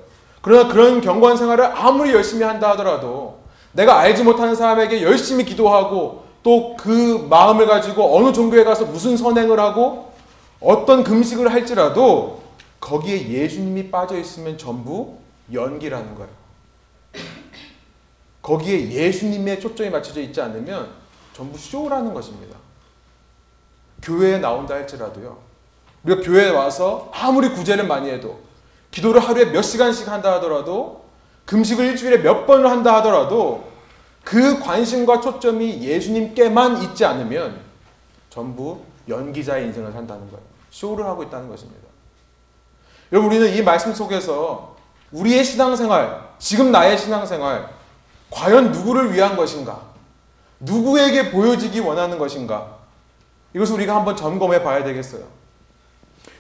그러나 0.43 0.73
그런 0.73 1.01
경관 1.01 1.37
생활을 1.37 1.65
아무리 1.65 2.13
열심히 2.13 2.45
한다 2.45 2.71
하더라도 2.71 3.41
내가 3.73 3.99
알지 4.01 4.23
못하는 4.25 4.55
사람에게 4.55 5.03
열심히 5.03 5.45
기도하고 5.45 6.25
또 6.43 6.77
그 6.77 7.27
마음을 7.29 7.67
가지고 7.67 8.17
어느 8.17 8.33
종교에 8.33 8.65
가서 8.65 8.87
무슨 8.87 9.17
선행을 9.17 9.61
하고 9.61 10.13
어떤 10.61 11.05
금식을 11.05 11.53
할지라도 11.53 12.43
거기에 12.81 13.29
예수님이 13.29 13.91
빠져 13.91 14.17
있으면 14.19 14.57
전부 14.57 15.19
연기라는 15.53 16.15
거예요. 16.15 16.31
거기에 18.43 18.91
예수님의 18.91 19.61
초점이 19.61 19.91
맞춰져 19.91 20.21
있지 20.23 20.41
않으면 20.41 20.91
전부 21.35 21.59
쇼라는 21.59 22.15
것입니다. 22.15 22.57
교회에 24.03 24.39
나온다 24.39 24.75
할지라도요. 24.75 25.50
우리가 26.05 26.23
교회에 26.23 26.51
와서 26.51 27.11
아무리 27.13 27.51
구제를 27.51 27.87
많이 27.87 28.11
해도 28.11 28.41
기도를 28.91 29.21
하루에 29.21 29.47
몇 29.47 29.63
시간씩 29.63 30.09
한다 30.09 30.33
하더라도 30.35 31.05
금식을 31.47 31.85
일주일에 31.87 32.19
몇 32.19 32.47
번을 32.47 32.71
한다 32.71 32.97
하더라도 32.97 33.69
그 34.25 34.61
관심과 34.61 35.21
초점이 35.21 35.83
예수님께만 35.83 36.83
있지 36.83 37.05
않으면 37.05 37.61
전부 38.29 38.81
연기자의 39.09 39.67
인생을 39.67 39.93
산다는 39.93 40.31
거예요. 40.31 40.45
쇼를 40.71 41.05
하고 41.07 41.23
있다는 41.23 41.49
것입니다. 41.49 41.81
여러분 43.13 43.31
우리는 43.31 43.53
이 43.55 43.63
말씀 43.63 43.93
속에서 43.93 44.77
우리의 45.11 45.45
신앙생활, 45.45 46.29
지금 46.39 46.71
나의 46.71 46.97
신앙생활 46.97 47.69
과연 48.31 48.71
누구를 48.71 49.13
위한 49.13 49.37
것인가? 49.37 49.81
누구에게 50.61 51.33
보여지기 51.33 51.81
원하는 51.81 52.19
것인가? 52.19 52.79
이것을 53.55 53.75
우리가 53.75 53.97
한번 53.97 54.15
점검해 54.15 54.63
봐야 54.63 54.85
되겠어요. 54.85 55.40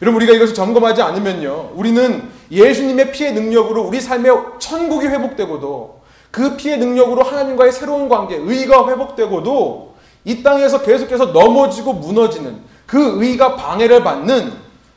여러분 0.02 0.22
우리가 0.22 0.34
이것을 0.34 0.54
점검하지 0.54 1.02
않으면요. 1.02 1.72
우리는 1.74 2.30
예수님의 2.50 3.12
피의 3.12 3.32
능력으로 3.34 3.82
우리 3.82 4.00
삶의 4.00 4.32
천국이 4.58 5.06
회복되고도 5.06 6.00
그 6.30 6.56
피의 6.56 6.78
능력으로 6.78 7.22
하나님과의 7.22 7.72
새로운 7.72 8.08
관계, 8.08 8.36
의가 8.36 8.88
회복되고도 8.88 9.94
이 10.24 10.42
땅에서 10.42 10.82
계속해서 10.82 11.26
넘어지고 11.26 11.94
무너지는 11.94 12.60
그 12.86 13.22
의가 13.22 13.56
방해를 13.56 14.02
받는 14.02 14.52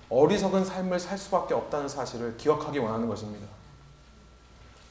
어리석은 0.09 0.63
삶을 0.63 0.99
살 0.99 1.17
수밖에 1.17 1.53
없다는 1.53 1.87
사실을 1.87 2.35
기억하기 2.37 2.79
원하는 2.79 3.07
것입니다. 3.07 3.45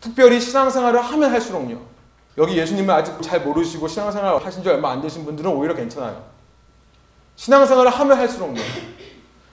특별히 0.01 0.41
신앙생활을 0.41 1.01
하면 1.01 1.31
할수록요. 1.31 1.81
여기 2.39 2.57
예수님을 2.57 2.93
아직 2.93 3.15
잘 3.23 3.41
모르시고 3.41 3.89
신앙생활 3.89 4.45
하신 4.45 4.63
지 4.63 4.69
얼마 4.69 4.91
안 4.91 5.01
되신 5.01 5.25
분들은 5.25 5.51
오히려 5.51 5.75
괜찮아요. 5.75 6.25
신앙생활을 7.37 7.91
하면 7.91 8.19
할수록요. 8.19 8.61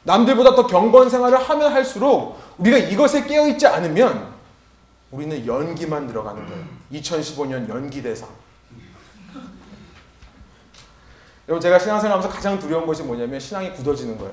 남들보다 0.03 0.55
더 0.55 0.65
경건 0.67 1.09
생활을 1.09 1.37
하면 1.37 1.71
할수록 1.71 2.39
우리가 2.57 2.77
이것에 2.77 3.25
깨어있지 3.25 3.67
않으면 3.67 4.33
우리는 5.11 5.45
연기만 5.45 6.07
들어가는 6.07 6.45
거예요. 6.45 6.63
2015년 6.93 7.69
연기 7.69 8.01
대상. 8.01 8.29
여러분 11.47 11.61
제가 11.61 11.79
신앙생활하면서 11.79 12.29
가장 12.29 12.59
두려운 12.59 12.85
것이 12.85 13.01
뭐냐면 13.01 13.39
신앙이 13.39 13.73
굳어지는 13.73 14.17
거예요. 14.17 14.31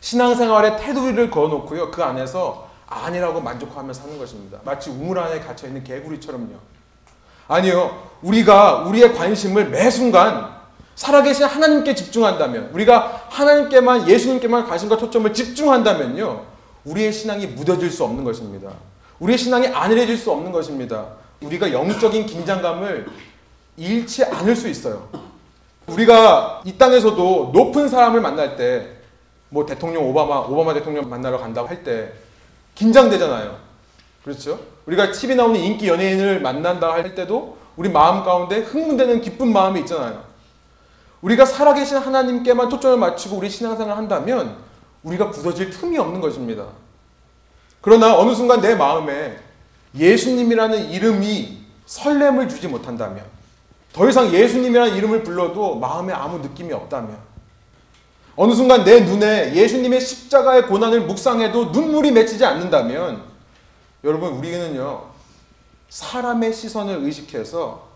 신앙생활에 0.00 0.76
테두리를 0.76 1.30
그어놓고요. 1.30 1.90
그 1.90 2.02
안에서 2.02 2.68
아니라고 2.86 3.40
만족하며 3.40 3.92
사는 3.92 4.18
것입니다. 4.18 4.58
마치 4.64 4.90
우물 4.90 5.18
안에 5.18 5.40
갇혀있는 5.40 5.82
개구리처럼요. 5.82 6.56
아니요. 7.48 8.02
우리가 8.20 8.80
우리의 8.80 9.14
관심을 9.14 9.70
매 9.70 9.90
순간 9.90 10.51
살아계신 10.94 11.44
하나님께 11.44 11.94
집중한다면, 11.94 12.70
우리가 12.72 13.26
하나님께만, 13.28 14.08
예수님께만 14.08 14.66
관심과 14.66 14.96
초점을 14.96 15.32
집중한다면요. 15.32 16.44
우리의 16.84 17.12
신앙이 17.12 17.46
무뎌질 17.48 17.90
수 17.90 18.04
없는 18.04 18.24
것입니다. 18.24 18.70
우리의 19.18 19.38
신앙이 19.38 19.68
안일해질 19.68 20.16
수 20.16 20.30
없는 20.30 20.52
것입니다. 20.52 21.06
우리가 21.40 21.72
영적인 21.72 22.26
긴장감을 22.26 23.06
잃지 23.76 24.24
않을 24.24 24.54
수 24.54 24.68
있어요. 24.68 25.08
우리가 25.86 26.62
이 26.64 26.76
땅에서도 26.76 27.50
높은 27.52 27.88
사람을 27.88 28.20
만날 28.20 28.56
때 28.56 29.02
뭐 29.52 29.66
대통령 29.66 30.08
오바마 30.08 30.46
오바마 30.48 30.72
대통령 30.72 31.10
만나러 31.10 31.38
간다고 31.38 31.68
할 31.68 31.84
때 31.84 32.10
긴장되잖아요. 32.74 33.54
그렇죠? 34.24 34.58
우리가 34.86 35.12
TV에 35.12 35.34
나오는 35.34 35.60
인기 35.60 35.88
연예인을 35.88 36.40
만난다 36.40 36.90
할 36.90 37.14
때도 37.14 37.58
우리 37.76 37.90
마음 37.90 38.24
가운데 38.24 38.60
흥분되는 38.60 39.20
기쁜 39.20 39.52
마음이 39.52 39.80
있잖아요. 39.80 40.24
우리가 41.22 41.46
살아계신 41.46 41.96
하나님께만 41.96 42.68
초점을 42.68 42.98
맞추고 42.98 43.36
우리 43.36 43.48
신앙생활을 43.48 43.96
한다면 43.96 44.56
우리가 45.02 45.30
굳어질 45.30 45.70
틈이 45.70 45.96
없는 45.98 46.20
것입니다. 46.20 46.66
그러나 47.80 48.16
어느 48.18 48.34
순간 48.34 48.60
내 48.60 48.74
마음에 48.74 49.38
예수님이라는 49.94 50.90
이름이 50.90 51.62
설렘을 51.86 52.48
주지 52.48 52.68
못한다면 52.68 53.24
더 53.92 54.08
이상 54.08 54.32
예수님이라는 54.32 54.96
이름을 54.96 55.22
불러도 55.22 55.76
마음에 55.76 56.12
아무 56.12 56.38
느낌이 56.38 56.72
없다면 56.72 57.16
어느 58.34 58.54
순간 58.54 58.84
내 58.84 59.00
눈에 59.00 59.54
예수님의 59.54 60.00
십자가의 60.00 60.66
고난을 60.66 61.02
묵상해도 61.02 61.66
눈물이 61.66 62.12
맺히지 62.12 62.44
않는다면 62.44 63.22
여러분 64.04 64.32
우리는요 64.32 65.04
사람의 65.90 66.54
시선을 66.54 67.04
의식해서 67.04 67.91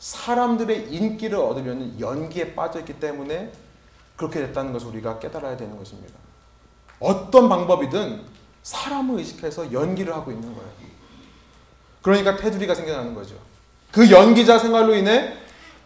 사람들의 0.00 0.92
인기를 0.92 1.38
얻으려는 1.38 2.00
연기에 2.00 2.54
빠져있기 2.54 2.94
때문에 2.98 3.52
그렇게 4.16 4.40
됐다는 4.40 4.72
것을 4.72 4.88
우리가 4.88 5.18
깨달아야 5.18 5.56
되는 5.56 5.76
것입니다. 5.78 6.14
어떤 6.98 7.48
방법이든 7.48 8.22
사람을 8.62 9.18
의식해서 9.18 9.72
연기를 9.72 10.14
하고 10.14 10.32
있는 10.32 10.54
거예요. 10.54 10.70
그러니까 12.02 12.36
테두리가 12.36 12.74
생겨나는 12.74 13.14
거죠. 13.14 13.34
그 13.92 14.10
연기자 14.10 14.58
생활로 14.58 14.94
인해 14.94 15.34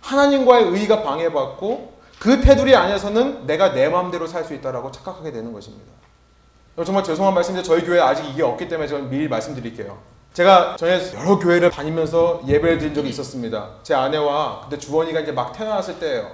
하나님과의 0.01 0.67
의가 0.69 1.03
방해받고 1.03 1.95
그 2.21 2.41
테두리 2.41 2.75
안에서는 2.75 3.47
내가 3.47 3.73
내 3.73 3.89
마음대로 3.89 4.27
살 4.27 4.45
수 4.45 4.55
있다라고 4.55 4.93
착각하게 4.93 5.33
되는 5.33 5.53
것입니다. 5.53 5.93
정말 6.85 7.03
죄송한 7.03 7.35
말씀인데 7.35 7.65
저희 7.65 7.85
교회 7.85 8.01
아직 8.01 8.25
이게 8.27 8.43
없기 8.43 8.69
때문에 8.69 8.89
저는 8.89 9.11
미리 9.11 9.29
말씀드릴게요. 9.29 10.14
제가 10.35 10.75
전에 10.77 11.01
여러 11.15 11.39
교회를 11.39 11.71
다니면서 11.71 12.43
예배를 12.45 12.79
드린 12.79 12.93
적이 12.93 13.11
있었습니다. 13.11 13.71
제 13.85 13.95
아내와 13.95 14.63
그때 14.65 14.77
주원이가 14.77 15.21
이제 15.21 15.31
막 15.31 15.53
태어났을 15.53 16.01
때예요. 16.01 16.29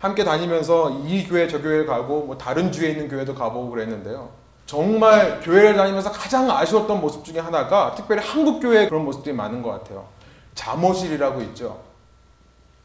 함께 0.00 0.24
다니면서 0.24 1.02
이 1.04 1.24
교회 1.28 1.46
저 1.46 1.60
교회를 1.60 1.84
가고 1.84 2.22
뭐 2.22 2.38
다른 2.38 2.72
주에 2.72 2.90
있는 2.90 3.06
교회도 3.06 3.34
가보고 3.34 3.70
그랬는데요. 3.70 4.30
정말 4.64 5.40
교회를 5.40 5.76
다니면서 5.76 6.10
가장 6.10 6.50
아쉬웠던 6.50 7.02
모습 7.02 7.22
중에 7.22 7.38
하나가 7.38 7.94
특별히 7.94 8.22
한국 8.22 8.60
교회에 8.60 8.88
그런 8.88 9.04
모습들이 9.04 9.34
많은 9.34 9.60
것 9.60 9.72
같아요. 9.72 10.06
잠옷실이라고 10.54 11.42
있죠. 11.42 11.82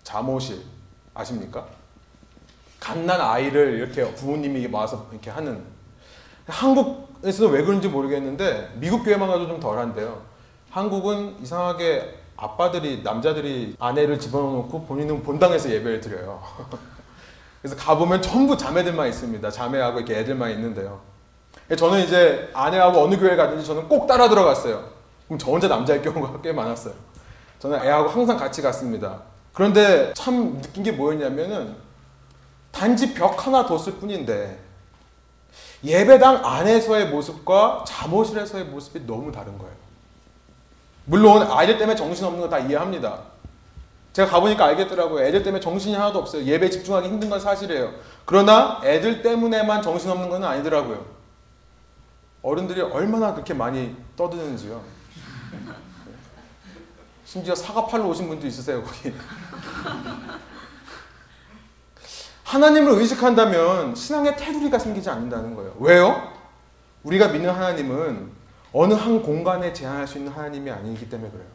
잠옷실 0.04 0.62
아십니까? 1.13 1.65
갓난 2.82 3.22
아이를 3.22 3.76
이렇게 3.76 4.13
부모님이 4.13 4.67
와서 4.69 5.08
이렇게 5.12 5.30
하는 5.30 5.63
한국에서는 6.48 7.54
왜 7.54 7.63
그런지 7.63 7.88
모르겠는데 7.88 8.74
미국 8.76 9.06
교회만 9.06 9.30
가도 9.30 9.48
좀 9.48 9.62
덜한데요. 9.62 10.29
한국은 10.71 11.38
이상하게 11.41 12.19
아빠들이 12.38 13.01
남자들이 13.03 13.75
아내를 13.79 14.19
집어넣고 14.19 14.84
본인은 14.86 15.23
본당에서 15.23 15.69
예배를 15.69 15.99
드려요. 15.99 16.41
그래서 17.62 17.75
가보면 17.75 18.21
전부 18.21 18.55
자매들만 18.55 19.10
있습니다. 19.10 19.49
자매하고 19.51 19.99
이렇게 19.99 20.19
애들만 20.19 20.51
있는데요. 20.51 21.01
저는 21.77 21.99
이제 22.03 22.49
아내하고 22.53 23.03
어느 23.03 23.17
교회 23.17 23.36
가든지 23.36 23.65
저는 23.65 23.89
꼭 23.89 24.08
따라 24.08 24.29
들어갔어요. 24.29 24.89
그럼 25.27 25.38
저 25.38 25.51
혼자 25.51 25.67
남자일 25.67 26.01
경우가 26.01 26.39
꽤 26.41 26.53
많았어요. 26.53 26.93
저는 27.60 27.84
애하고 27.84 28.10
항상 28.10 28.38
같이 28.38 28.62
갔습니다. 28.62 29.21
그런데 29.53 30.13
참 30.13 30.62
느낀 30.62 30.84
게 30.84 30.91
뭐였냐면은 30.91 31.75
단지 32.71 33.13
벽 33.13 33.45
하나 33.45 33.65
뒀을 33.65 33.95
뿐인데 33.99 34.58
예배당 35.84 36.45
안에서의 36.45 37.10
모습과 37.10 37.84
잠옷실에서의 37.86 38.65
모습이 38.65 39.05
너무 39.05 39.32
다른 39.32 39.58
거예요. 39.58 39.79
물론 41.10 41.41
아이들 41.52 41.78
때문에 41.80 41.95
정신 41.95 42.26
없는 42.26 42.39
거 42.41 42.50
다 42.50 42.60
이해합니다. 42.60 43.19
제가 44.13 44.30
가보니까 44.30 44.65
알겠더라고요. 44.65 45.26
애들 45.26 45.43
때문에 45.43 45.60
정신이 45.60 45.95
하나도 45.95 46.19
없어요. 46.19 46.43
예배 46.43 46.69
집중하기 46.69 47.08
힘든 47.08 47.30
건 47.30 47.39
사실이에요. 47.39 47.93
그러나 48.26 48.80
애들 48.84 49.22
때문에만 49.22 49.82
정신 49.82 50.12
없는 50.12 50.30
건 50.30 50.43
아니더라고요. 50.43 51.06
어른들이 52.41 52.82
얼마나 52.82 53.34
그렇게 53.34 53.54
많이 53.54 53.95
떠드는지요. 54.15 54.82
심지어 57.26 57.54
사과 57.56 57.86
팔로 57.86 58.08
오신 58.10 58.28
분도 58.28 58.48
있으세요, 58.48 58.84
거기. 58.84 59.13
하나님을 62.43 62.93
의식한다면 62.93 63.93
신앙의 63.95 64.38
테두리가 64.38 64.80
생기지 64.80 65.10
않는다는 65.10 65.56
거예요. 65.56 65.76
왜요? 65.80 66.34
우리가 67.04 67.28
믿는 67.28 67.50
하나님은 67.52 68.32
어느 68.73 68.93
한 68.93 69.21
공간에 69.21 69.73
제한할 69.73 70.08
수 70.08 70.17
있는 70.17 70.32
하나님이 70.32 70.69
아니기 70.71 71.10
때문에 71.10 71.32
그래요. 71.32 71.47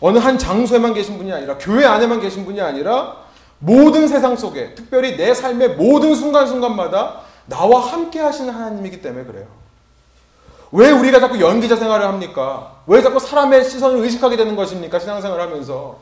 어느 0.00 0.18
한 0.18 0.38
장소에만 0.38 0.94
계신 0.94 1.16
분이 1.16 1.32
아니라 1.32 1.56
교회 1.58 1.84
안에만 1.84 2.20
계신 2.20 2.44
분이 2.44 2.60
아니라 2.60 3.16
모든 3.58 4.08
세상 4.08 4.36
속에 4.36 4.74
특별히 4.74 5.16
내 5.16 5.32
삶의 5.34 5.76
모든 5.76 6.14
순간순간마다 6.14 7.20
나와 7.46 7.80
함께 7.80 8.20
하시는 8.20 8.52
하나님이기 8.52 9.00
때문에 9.00 9.24
그래요. 9.24 9.46
왜 10.72 10.90
우리가 10.90 11.20
자꾸 11.20 11.40
연기자 11.40 11.76
생활을 11.76 12.06
합니까? 12.06 12.76
왜 12.86 13.02
자꾸 13.02 13.18
사람의 13.18 13.64
시선을 13.64 14.02
의식하게 14.02 14.36
되는 14.36 14.56
것입니까? 14.56 14.98
신앙생활을 14.98 15.44
하면서. 15.44 15.98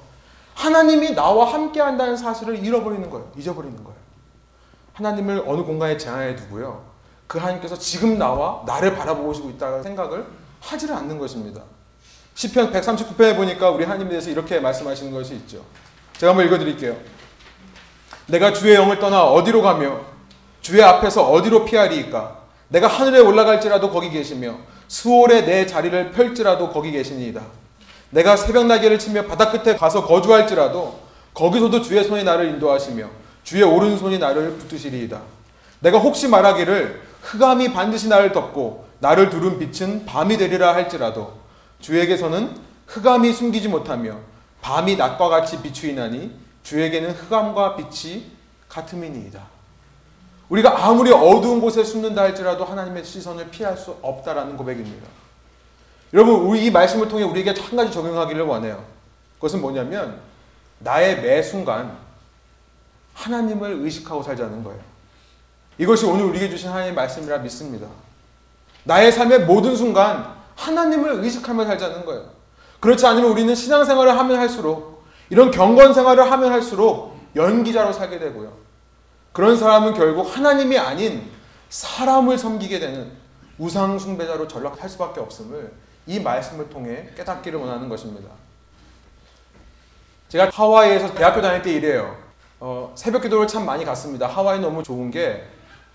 하나님이 0.54 1.14
나와 1.14 1.52
함께 1.52 1.80
한다는 1.80 2.16
사실을 2.16 2.64
잃어버리는 2.64 3.08
거예요. 3.10 3.30
잊어버리는 3.36 3.76
거예요. 3.82 3.98
하나님을 4.92 5.44
어느 5.46 5.62
공간에 5.62 5.96
제한해 5.96 6.36
두고요. 6.36 6.89
그 7.30 7.38
하나님께서 7.38 7.78
지금 7.78 8.18
나와 8.18 8.64
나를 8.66 8.96
바라보시고 8.96 9.50
있다는 9.50 9.84
생각을 9.84 10.26
하지를 10.58 10.96
않는 10.96 11.16
것입니다. 11.16 11.62
시편 12.34 12.72
139편에 12.72 13.36
보니까 13.36 13.70
우리 13.70 13.84
하나님에 13.84 14.10
대해서 14.10 14.30
이렇게 14.30 14.58
말씀하시는 14.58 15.12
것이 15.12 15.36
있죠. 15.36 15.64
제가 16.18 16.30
한번 16.30 16.46
읽어드릴게요. 16.46 16.96
내가 18.26 18.52
주의 18.52 18.74
영을 18.74 18.98
떠나 18.98 19.22
어디로 19.22 19.62
가며 19.62 20.00
주의 20.60 20.82
앞에서 20.82 21.30
어디로 21.30 21.66
피하리이까? 21.66 22.36
내가 22.66 22.88
하늘에 22.88 23.20
올라갈지라도 23.20 23.92
거기 23.92 24.10
계시며 24.10 24.56
수월에 24.88 25.44
내 25.44 25.66
자리를 25.66 26.10
펼지라도 26.10 26.70
거기 26.70 26.90
계시니이다. 26.90 27.42
내가 28.10 28.36
새벽 28.36 28.66
날개를 28.66 28.98
치며 28.98 29.26
바다 29.26 29.52
끝에 29.52 29.76
가서 29.76 30.04
거주할지라도 30.04 30.98
거기서도 31.32 31.80
주의 31.80 32.02
손이 32.02 32.24
나를 32.24 32.48
인도하시며 32.48 33.08
주의 33.44 33.62
오른손이 33.62 34.18
나를 34.18 34.54
붙드시리이다. 34.54 35.20
내가 35.78 35.98
혹시 35.98 36.26
말하기를 36.26 37.09
흑암이 37.22 37.72
반드시 37.72 38.08
나를 38.08 38.32
덮고 38.32 38.86
나를 39.00 39.30
두른 39.30 39.58
빛은 39.58 40.04
밤이 40.06 40.36
되리라 40.36 40.74
할지라도 40.74 41.38
주에게서는 41.80 42.56
흑암이 42.86 43.32
숨기지 43.32 43.68
못하며 43.68 44.16
밤이 44.60 44.96
낮과 44.96 45.28
같이 45.28 45.62
비추이나니 45.62 46.34
주에게는 46.62 47.12
흑암과 47.12 47.76
빛이 47.76 48.30
같음이니이다. 48.68 49.40
우리가 50.48 50.86
아무리 50.86 51.12
어두운 51.12 51.60
곳에 51.60 51.84
숨는다 51.84 52.22
할지라도 52.22 52.64
하나님의 52.64 53.04
시선을 53.04 53.50
피할 53.50 53.76
수 53.76 53.96
없다라는 54.02 54.56
고백입니다. 54.56 55.06
여러분, 56.12 56.56
이 56.56 56.70
말씀을 56.70 57.08
통해 57.08 57.22
우리에게 57.22 57.54
한 57.60 57.76
가지 57.76 57.92
적용하기를 57.92 58.42
원해요. 58.42 58.84
그것은 59.36 59.60
뭐냐면 59.60 60.18
나의 60.80 61.22
매 61.22 61.40
순간 61.40 61.96
하나님을 63.14 63.78
의식하고 63.82 64.22
살자는 64.22 64.64
거예요. 64.64 64.89
이것이 65.80 66.04
오늘 66.04 66.26
우리에게 66.26 66.50
주신 66.50 66.68
하나님의 66.68 66.92
말씀이라 66.92 67.38
믿습니다. 67.38 67.86
나의 68.84 69.10
삶의 69.10 69.46
모든 69.46 69.74
순간 69.74 70.36
하나님을 70.54 71.24
의식하며 71.24 71.64
살자는 71.64 72.04
거예요. 72.04 72.28
그렇지 72.80 73.06
않으면 73.06 73.30
우리는 73.30 73.54
신앙생활을 73.54 74.18
하면 74.18 74.38
할수록 74.38 75.04
이런 75.30 75.50
경건 75.50 75.94
생활을 75.94 76.30
하면 76.30 76.52
할수록 76.52 77.18
연기자로 77.34 77.94
살게 77.94 78.18
되고요. 78.18 78.52
그런 79.32 79.56
사람은 79.56 79.94
결국 79.94 80.24
하나님이 80.24 80.76
아닌 80.76 81.30
사람을 81.70 82.36
섬기게 82.36 82.78
되는 82.78 83.12
우상 83.56 83.98
숭배자로 83.98 84.48
전락할 84.48 84.86
수밖에 84.86 85.20
없음을 85.20 85.72
이 86.06 86.20
말씀을 86.20 86.68
통해 86.68 87.08
깨닫기를 87.16 87.58
원하는 87.58 87.88
것입니다. 87.88 88.28
제가 90.28 90.50
하와이에서 90.52 91.14
대학교 91.14 91.40
다닐 91.40 91.62
때 91.62 91.72
이래요. 91.72 92.18
어, 92.58 92.92
새벽 92.96 93.22
기도를 93.22 93.46
참 93.46 93.64
많이 93.64 93.86
갔습니다. 93.86 94.26
하와이 94.26 94.60
너무 94.60 94.82
좋은 94.82 95.10
게 95.10 95.42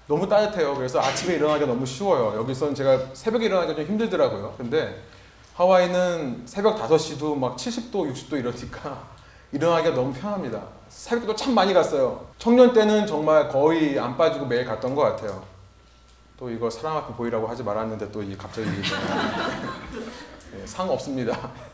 너무 0.08 0.28
따뜻해요. 0.30 0.76
그래서 0.76 1.00
아침에 1.00 1.36
일어나기가 1.36 1.66
너무 1.66 1.86
쉬워요. 1.86 2.38
여기서는 2.40 2.76
제가 2.76 3.00
새벽에 3.14 3.46
일어나기가 3.46 3.76
좀 3.76 3.86
힘들더라고요. 3.86 4.54
근데 4.58 5.02
하와이는 5.56 6.44
새벽 6.46 6.78
5시도 6.78 7.36
막 7.38 7.56
70도, 7.56 8.12
60도 8.14 8.34
이러니까 8.34 9.04
일어나기가 9.52 9.96
너무 9.96 10.14
편합니다. 10.14 10.62
새벽도 10.90 11.36
참 11.36 11.56
많이 11.56 11.74
갔어요. 11.74 12.28
청년 12.38 12.74
때는 12.74 13.08
정말 13.08 13.50
거의 13.50 13.98
안 14.00 14.18
빠지고 14.18 14.46
매일 14.46 14.66
갔던 14.66 14.94
것 14.94 15.02
같아요. 15.02 15.44
또 16.38 16.50
이거 16.50 16.70
사람 16.70 16.98
앞에 16.98 17.14
보이라고 17.14 17.48
하지 17.48 17.64
말았는데 17.64 18.12
또 18.12 18.22
갑자기 18.38 18.68
네, 18.68 20.62
상 20.66 20.90
없습니다. 20.90 21.52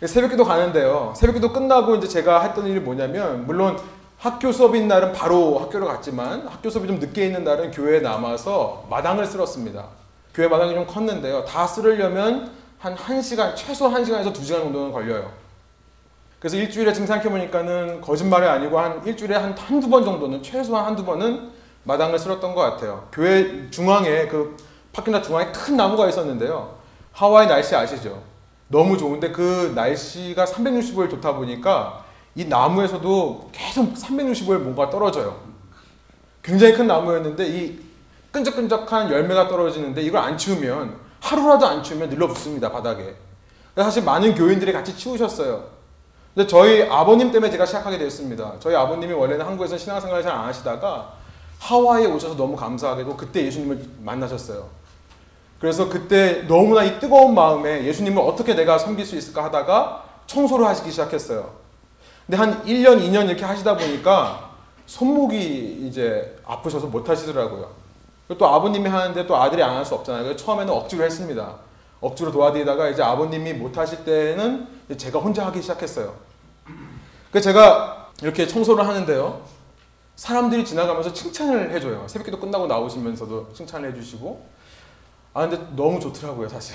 예. 0.00 0.06
새벽기도 0.06 0.44
가는데요. 0.44 1.12
새벽기도 1.16 1.52
끝나고 1.52 1.96
이제 1.96 2.08
제가 2.08 2.42
했던 2.42 2.66
일이 2.66 2.80
뭐냐면 2.80 3.46
물론 3.46 3.78
학교 4.18 4.50
수업인 4.50 4.88
날은 4.88 5.12
바로 5.12 5.58
학교를 5.60 5.86
갔지만 5.86 6.46
학교 6.48 6.68
수업이 6.68 6.88
좀 6.88 6.98
늦게 6.98 7.26
있는 7.26 7.44
날은 7.44 7.70
교회에 7.70 8.00
남아서 8.00 8.86
마당을 8.90 9.24
쓸었습니다. 9.24 9.84
교회 10.34 10.48
마당이 10.48 10.74
좀 10.74 10.86
컸는데요. 10.86 11.44
다 11.44 11.66
쓸으려면 11.66 12.50
한 12.80 12.96
1시간, 12.96 13.54
최소 13.54 13.88
1시간에서 13.90 14.32
2시간 14.32 14.58
정도는 14.58 14.92
걸려요. 14.92 15.30
그래서 16.40 16.56
일주일에 16.56 16.92
지금 16.92 17.06
생각해보니까는 17.06 18.00
거짓말이 18.00 18.46
아니고 18.46 18.78
한 18.78 19.04
일주일에 19.04 19.36
한 19.36 19.52
한두 19.56 19.88
번 19.88 20.04
정도는, 20.04 20.42
최소한 20.42 20.84
한두 20.84 21.04
번은 21.04 21.50
마당을 21.84 22.18
쓸었던 22.18 22.54
것 22.54 22.60
같아요. 22.60 23.08
교회 23.12 23.70
중앙에 23.70 24.26
그 24.26 24.56
파킹lot 24.92 25.26
중앙에 25.26 25.52
큰 25.52 25.76
나무가 25.76 26.08
있었는데요. 26.08 26.74
하와이 27.12 27.46
날씨 27.46 27.74
아시죠? 27.74 28.20
너무 28.68 28.98
좋은데 28.98 29.30
그 29.30 29.72
날씨가 29.74 30.44
365일 30.44 31.10
좋다 31.10 31.34
보니까 31.34 32.04
이 32.38 32.44
나무에서도 32.44 33.50
계속 33.50 33.94
365일 33.94 34.58
뭔가 34.58 34.88
떨어져요. 34.88 35.40
굉장히 36.40 36.72
큰 36.72 36.86
나무였는데 36.86 37.44
이 37.48 37.80
끈적끈적한 38.30 39.10
열매가 39.10 39.48
떨어지는데 39.48 40.02
이걸 40.02 40.20
안 40.20 40.38
치우면 40.38 40.94
하루라도 41.20 41.66
안 41.66 41.82
치우면 41.82 42.10
늘러붙습니다 42.10 42.70
바닥에. 42.70 43.16
사실 43.74 44.04
많은 44.04 44.36
교인들이 44.36 44.72
같이 44.72 44.96
치우셨어요. 44.96 45.64
근데 46.32 46.46
저희 46.46 46.82
아버님 46.88 47.32
때문에 47.32 47.50
제가 47.50 47.66
시작하게 47.66 47.98
되었습니다. 47.98 48.54
저희 48.60 48.76
아버님이 48.76 49.14
원래는 49.14 49.44
한국에서 49.44 49.76
신앙생활을 49.76 50.22
잘 50.22 50.32
안 50.32 50.44
하시다가 50.44 51.14
하와이에 51.58 52.06
오셔서 52.06 52.36
너무 52.36 52.54
감사하게도 52.54 53.16
그때 53.16 53.44
예수님을 53.46 53.82
만나셨어요. 54.04 54.68
그래서 55.58 55.88
그때 55.88 56.44
너무나 56.46 56.84
이 56.84 57.00
뜨거운 57.00 57.34
마음에 57.34 57.84
예수님을 57.84 58.22
어떻게 58.22 58.54
내가 58.54 58.78
섬길 58.78 59.04
수 59.04 59.16
있을까 59.16 59.42
하다가 59.42 60.04
청소를 60.28 60.64
하시기 60.66 60.92
시작했어요. 60.92 61.66
근데 62.28 62.36
한 62.36 62.62
1년, 62.66 63.00
2년 63.00 63.26
이렇게 63.26 63.42
하시다 63.44 63.74
보니까 63.78 64.50
손목이 64.84 65.86
이제 65.88 66.38
아프셔서 66.46 66.86
못 66.88 67.08
하시더라고요. 67.08 67.70
또 68.36 68.46
아버님이 68.46 68.86
하는데 68.86 69.26
또 69.26 69.34
아들이 69.36 69.62
안 69.62 69.74
할 69.76 69.84
수 69.86 69.94
없잖아요. 69.94 70.24
그래서 70.24 70.44
처음에는 70.44 70.70
억지로 70.70 71.04
했습니다. 71.04 71.54
억지로 72.02 72.30
도와드리다가 72.30 72.90
이제 72.90 73.02
아버님이 73.02 73.54
못 73.54 73.78
하실 73.78 74.04
때는 74.04 74.68
제가 74.98 75.18
혼자 75.18 75.46
하기 75.46 75.62
시작했어요. 75.62 76.14
그 77.32 77.40
제가 77.40 78.10
이렇게 78.22 78.46
청소를 78.46 78.86
하는데요. 78.86 79.40
사람들이 80.16 80.66
지나가면서 80.66 81.14
칭찬을 81.14 81.70
해줘요. 81.70 82.04
새벽기도 82.08 82.38
끝나고 82.38 82.66
나오시면서도 82.66 83.54
칭찬을 83.54 83.90
해주시고. 83.92 84.46
아 85.32 85.48
근데 85.48 85.66
너무 85.74 85.98
좋더라고요, 85.98 86.48
사실. 86.50 86.74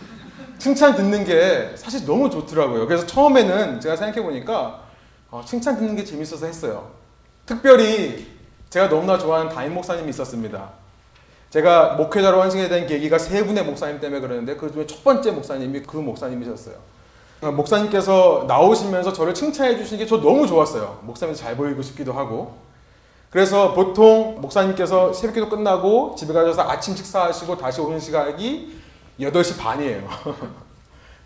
칭찬 0.58 0.94
듣는 0.94 1.24
게 1.24 1.72
사실 1.76 2.04
너무 2.04 2.28
좋더라고요. 2.28 2.86
그래서 2.86 3.06
처음에는 3.06 3.80
제가 3.80 3.96
생각해 3.96 4.22
보니까 4.22 4.81
어, 5.32 5.42
칭찬 5.44 5.76
듣는 5.76 5.96
게 5.96 6.04
재밌어서 6.04 6.44
했어요. 6.46 6.90
특별히 7.46 8.26
제가 8.68 8.88
너무나 8.90 9.16
좋아하는 9.18 9.50
담임 9.50 9.72
목사님이 9.74 10.10
있었습니다. 10.10 10.70
제가 11.48 11.94
목회자로 11.94 12.40
환승에 12.40 12.68
된 12.68 12.86
계기가 12.86 13.18
세 13.18 13.44
분의 13.44 13.64
목사님 13.64 13.98
때문에 13.98 14.20
그러는데 14.20 14.56
그 14.56 14.70
중에 14.70 14.86
첫 14.86 15.02
번째 15.02 15.30
목사님이 15.32 15.82
그 15.82 15.96
목사님이셨어요. 15.96 16.74
목사님께서 17.40 18.44
나오시면서 18.46 19.12
저를 19.12 19.34
칭찬해 19.34 19.76
주시는 19.78 20.04
게 20.04 20.08
저 20.08 20.20
너무 20.20 20.46
좋았어요. 20.46 21.00
목사님 21.02 21.34
잘 21.34 21.56
보이고 21.56 21.82
싶기도 21.82 22.12
하고. 22.12 22.54
그래서 23.30 23.72
보통 23.72 24.38
목사님께서 24.40 25.14
새벽기도 25.14 25.48
끝나고 25.48 26.14
집에 26.16 26.32
가셔서 26.34 26.62
아침 26.68 26.94
식사하시고 26.94 27.56
다시 27.56 27.80
오는 27.80 27.98
시각이 27.98 28.76
8시 29.18 29.58
반이에요. 29.58 30.06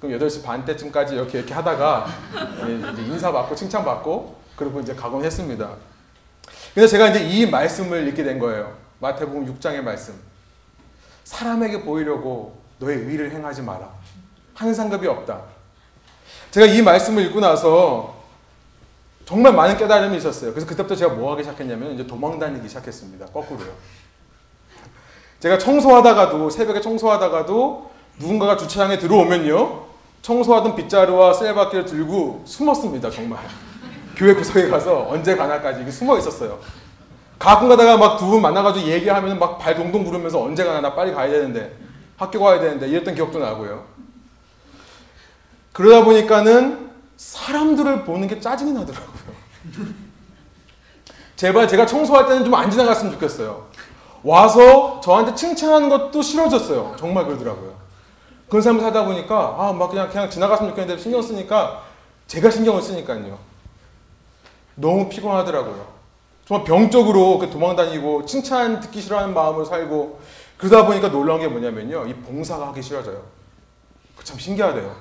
그럼 0.07 0.21
8시 0.21 0.45
반 0.45 0.65
때쯤까지 0.65 1.15
이렇게 1.15 1.39
이렇게 1.39 1.53
하다가 1.53 2.07
인사받고 2.99 3.55
칭찬받고 3.55 4.37
그리고 4.57 4.81
이제 4.81 4.95
가곤 4.95 5.25
했습니다. 5.25 5.71
근데 6.75 6.87
제가 6.87 7.09
이제 7.09 7.21
이 7.21 7.51
말씀을 7.51 8.07
읽게 8.09 8.23
된 8.23 8.39
거예요. 8.39 8.77
마태복음 9.01 9.59
6장의 9.59 9.83
말씀. 9.83 10.15
사람에게 11.25 11.83
보이려고 11.83 12.59
너의 12.79 12.99
의를 12.99 13.33
행하지 13.33 13.63
마라. 13.63 13.91
하는 14.55 14.73
상급이 14.73 15.07
없다. 15.07 15.43
제가 16.51 16.67
이 16.67 16.81
말씀을 16.83 17.25
읽고 17.27 17.41
나서 17.41 18.17
정말 19.25 19.53
많은 19.53 19.77
깨달음이 19.77 20.17
있었어요. 20.19 20.53
그래서 20.53 20.67
그때부터 20.67 20.95
제가 20.95 21.15
뭐 21.15 21.33
하기 21.33 21.43
시작했냐면 21.43 21.93
이제 21.93 22.07
도망 22.07 22.39
다니기 22.39 22.69
시작했습니다. 22.69 23.27
거꾸로요. 23.27 23.73
제가 25.41 25.59
청소하다가도 25.59 26.49
새벽에 26.49 26.81
청소하다가도 26.81 27.91
누군가가 28.19 28.57
주차장에 28.57 28.99
들어오면요. 28.99 29.86
청소하던 30.31 30.75
빗자루와 30.75 31.33
셀바퀴를 31.35 31.85
들고 31.85 32.43
숨었습니다. 32.45 33.09
정말. 33.11 33.39
교회 34.17 34.35
구석에 34.35 34.69
가서 34.69 35.07
언제 35.09 35.37
가나까지 35.37 35.89
숨어 35.93 36.19
있었어요. 36.19 36.59
가끔 37.39 37.69
가다가 37.69 37.97
막 37.97 38.17
두 38.19 38.27
분 38.27 38.43
만나가지고 38.43 38.89
얘기하면 38.89 39.39
막 39.39 39.57
발 39.59 39.77
동동 39.77 40.03
구르면서 40.03 40.43
언제 40.43 40.65
가나 40.65 40.81
나 40.81 40.95
빨리 40.97 41.13
가야 41.13 41.31
되는데 41.31 41.77
학교 42.17 42.41
가야 42.41 42.59
되는데 42.59 42.89
이랬던 42.89 43.15
기억도 43.15 43.39
나고요. 43.39 43.85
그러다 45.73 46.05
보니까는 46.05 46.91
사람들을 47.17 48.05
보는 48.05 48.27
게 48.27 48.41
짜증이 48.41 48.73
나더라고요. 48.73 49.37
제발 51.37 51.69
제가 51.69 51.87
청소할 51.87 52.27
때는 52.27 52.45
좀 52.45 52.55
안 52.55 52.69
지나갔으면 52.69 53.13
좋겠어요. 53.13 53.69
와서 54.25 55.01
저한테 55.05 55.37
칭찬하는 55.37 55.89
것도 55.89 56.21
싫어졌어요. 56.21 56.97
정말 56.99 57.27
그러더라고요. 57.27 57.86
그런 58.49 58.63
삶을 58.63 58.81
살다 58.81 59.05
보니까 59.05 59.57
아 59.59 59.73
막 59.73 59.91
그냥 59.91 60.09
그냥 60.09 60.31
지나갔으면 60.31 60.71
좋겠는데 60.71 61.01
신경 61.03 61.21
쓰니까 61.23 61.83
제가 62.27 62.51
신경을 62.51 62.81
쓰니까요. 62.83 63.39
너무 64.75 65.09
피곤하더라고요. 65.09 65.87
정말 66.47 66.65
병적으로 66.65 67.39
도망다니고 67.51 68.25
칭찬 68.27 68.81
듣기 68.81 69.01
싫어하는 69.01 69.35
마음을 69.35 69.65
살고 69.65 70.21
그러다 70.59 70.87
보니까 70.87 71.11
놀라운 71.11 71.41
게 71.41 71.49
뭐냐면요. 71.49 72.07
이 72.07 72.15
봉사가 72.15 72.69
하기 72.69 72.83
싫어져요. 72.83 73.23
참 74.23 74.39
신기하대요. 74.39 74.95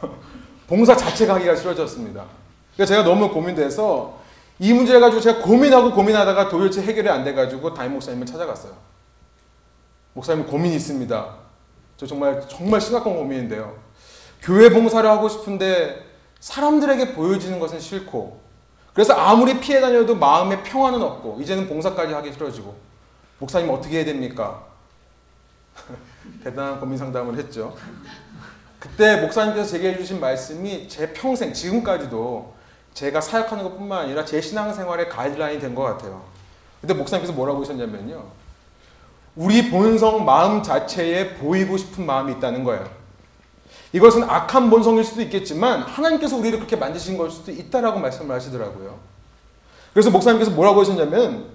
봉사 0.68 0.96
자체가 0.96 1.34
하기가 1.34 1.56
싫어졌습니다. 1.56 2.24
그래서 2.74 2.94
제가 2.94 3.02
너무 3.02 3.30
고민돼서 3.30 4.18
이 4.60 4.72
문제 4.72 4.98
가지고 4.98 5.20
제가 5.20 5.40
고민하고 5.42 5.92
고민하다가 5.92 6.48
도대체 6.48 6.82
해결이 6.82 7.08
안 7.08 7.24
돼가지고 7.24 7.74
담임 7.74 7.92
목사님을 7.94 8.26
찾아갔어요. 8.26 8.72
목사님 10.14 10.46
고민이 10.46 10.76
있습니다. 10.76 11.47
저 11.98 12.06
정말 12.06 12.40
정말 12.48 12.80
심각한 12.80 13.14
고민인데요. 13.14 13.76
교회 14.40 14.70
봉사를 14.70 15.08
하고 15.10 15.28
싶은데 15.28 16.06
사람들에게 16.40 17.12
보여지는 17.14 17.58
것은 17.58 17.80
싫고 17.80 18.40
그래서 18.94 19.12
아무리 19.14 19.58
피해 19.60 19.80
다녀도 19.80 20.14
마음에 20.14 20.62
평안은 20.62 21.02
없고 21.02 21.40
이제는 21.40 21.68
봉사까지 21.68 22.14
하기 22.14 22.32
싫어지고 22.32 22.74
목사님 23.40 23.68
어떻게 23.70 23.96
해야 23.98 24.04
됩니까? 24.04 24.64
대단한 26.44 26.78
고민 26.80 26.96
상담을 26.96 27.36
했죠. 27.36 27.76
그때 28.78 29.20
목사님께서 29.20 29.68
제게 29.68 29.92
해주신 29.92 30.20
말씀이 30.20 30.88
제 30.88 31.12
평생 31.12 31.52
지금까지도 31.52 32.54
제가 32.94 33.20
사역하는 33.20 33.64
것뿐만 33.64 34.04
아니라 34.04 34.24
제 34.24 34.40
신앙생활의 34.40 35.08
가이드라인이 35.08 35.60
된 35.60 35.74
것 35.74 35.82
같아요. 35.82 36.22
근데 36.80 36.94
목사님께서 36.94 37.32
뭐라고 37.32 37.62
하셨냐면요. 37.62 38.24
우리 39.38 39.70
본성 39.70 40.24
마음 40.24 40.64
자체에 40.64 41.36
보이고 41.36 41.76
싶은 41.76 42.04
마음이 42.04 42.32
있다는 42.32 42.64
거예요. 42.64 42.84
이것은 43.92 44.24
악한 44.24 44.68
본성일 44.68 45.04
수도 45.04 45.22
있겠지만 45.22 45.82
하나님께서 45.82 46.36
우리를 46.36 46.58
그렇게 46.58 46.74
만드신 46.74 47.16
걸 47.16 47.30
수도 47.30 47.52
있다라고 47.52 48.00
말씀을 48.00 48.34
하시더라고요. 48.34 48.98
그래서 49.92 50.10
목사님께서 50.10 50.50
뭐라고 50.50 50.80
하셨냐면 50.80 51.46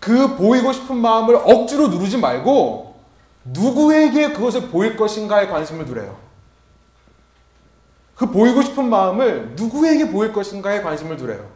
그 0.00 0.36
보이고 0.36 0.72
싶은 0.72 0.96
마음을 0.96 1.36
억지로 1.36 1.88
누르지 1.88 2.16
말고 2.16 2.96
누구에게 3.44 4.32
그것을 4.32 4.68
보일 4.68 4.96
것인가에 4.96 5.48
관심을 5.48 5.84
두래요. 5.84 6.16
그 8.16 8.30
보이고 8.30 8.62
싶은 8.62 8.88
마음을 8.88 9.52
누구에게 9.54 10.10
보일 10.10 10.32
것인가에 10.32 10.80
관심을 10.80 11.18
두래요. 11.18 11.46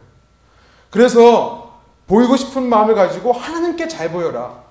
그래서 0.91 1.81
보이고 2.05 2.35
싶은 2.37 2.69
마음을 2.69 2.93
가지고 2.93 3.33
하나님께 3.33 3.87
잘 3.87 4.11
보여라. 4.11 4.66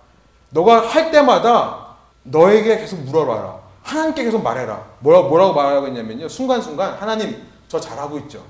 너가 0.56 0.88
할 0.88 1.10
때마다 1.10 1.96
너에게 2.22 2.78
계속 2.78 2.98
물어봐라. 3.00 3.60
하나님께 3.82 4.24
계속 4.24 4.42
말해라. 4.42 4.86
뭐라, 5.00 5.28
뭐라고 5.28 5.52
말하고 5.52 5.86
있냐면요. 5.88 6.28
순간순간 6.28 6.94
하나님 6.94 7.46
저 7.68 7.78
잘하고 7.78 8.18
있죠. 8.20 8.42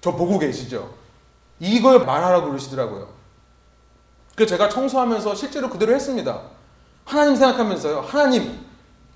저 0.00 0.12
보고 0.12 0.38
계시죠. 0.38 0.88
이걸 1.58 2.06
말하라고 2.06 2.46
그러시더라고요. 2.46 3.08
그 4.36 4.46
제가 4.46 4.68
청소하면서 4.68 5.34
실제로 5.34 5.68
그대로 5.68 5.92
했습니다. 5.92 6.42
하나님 7.04 7.34
생각하면서요. 7.34 8.02
하나님 8.02 8.64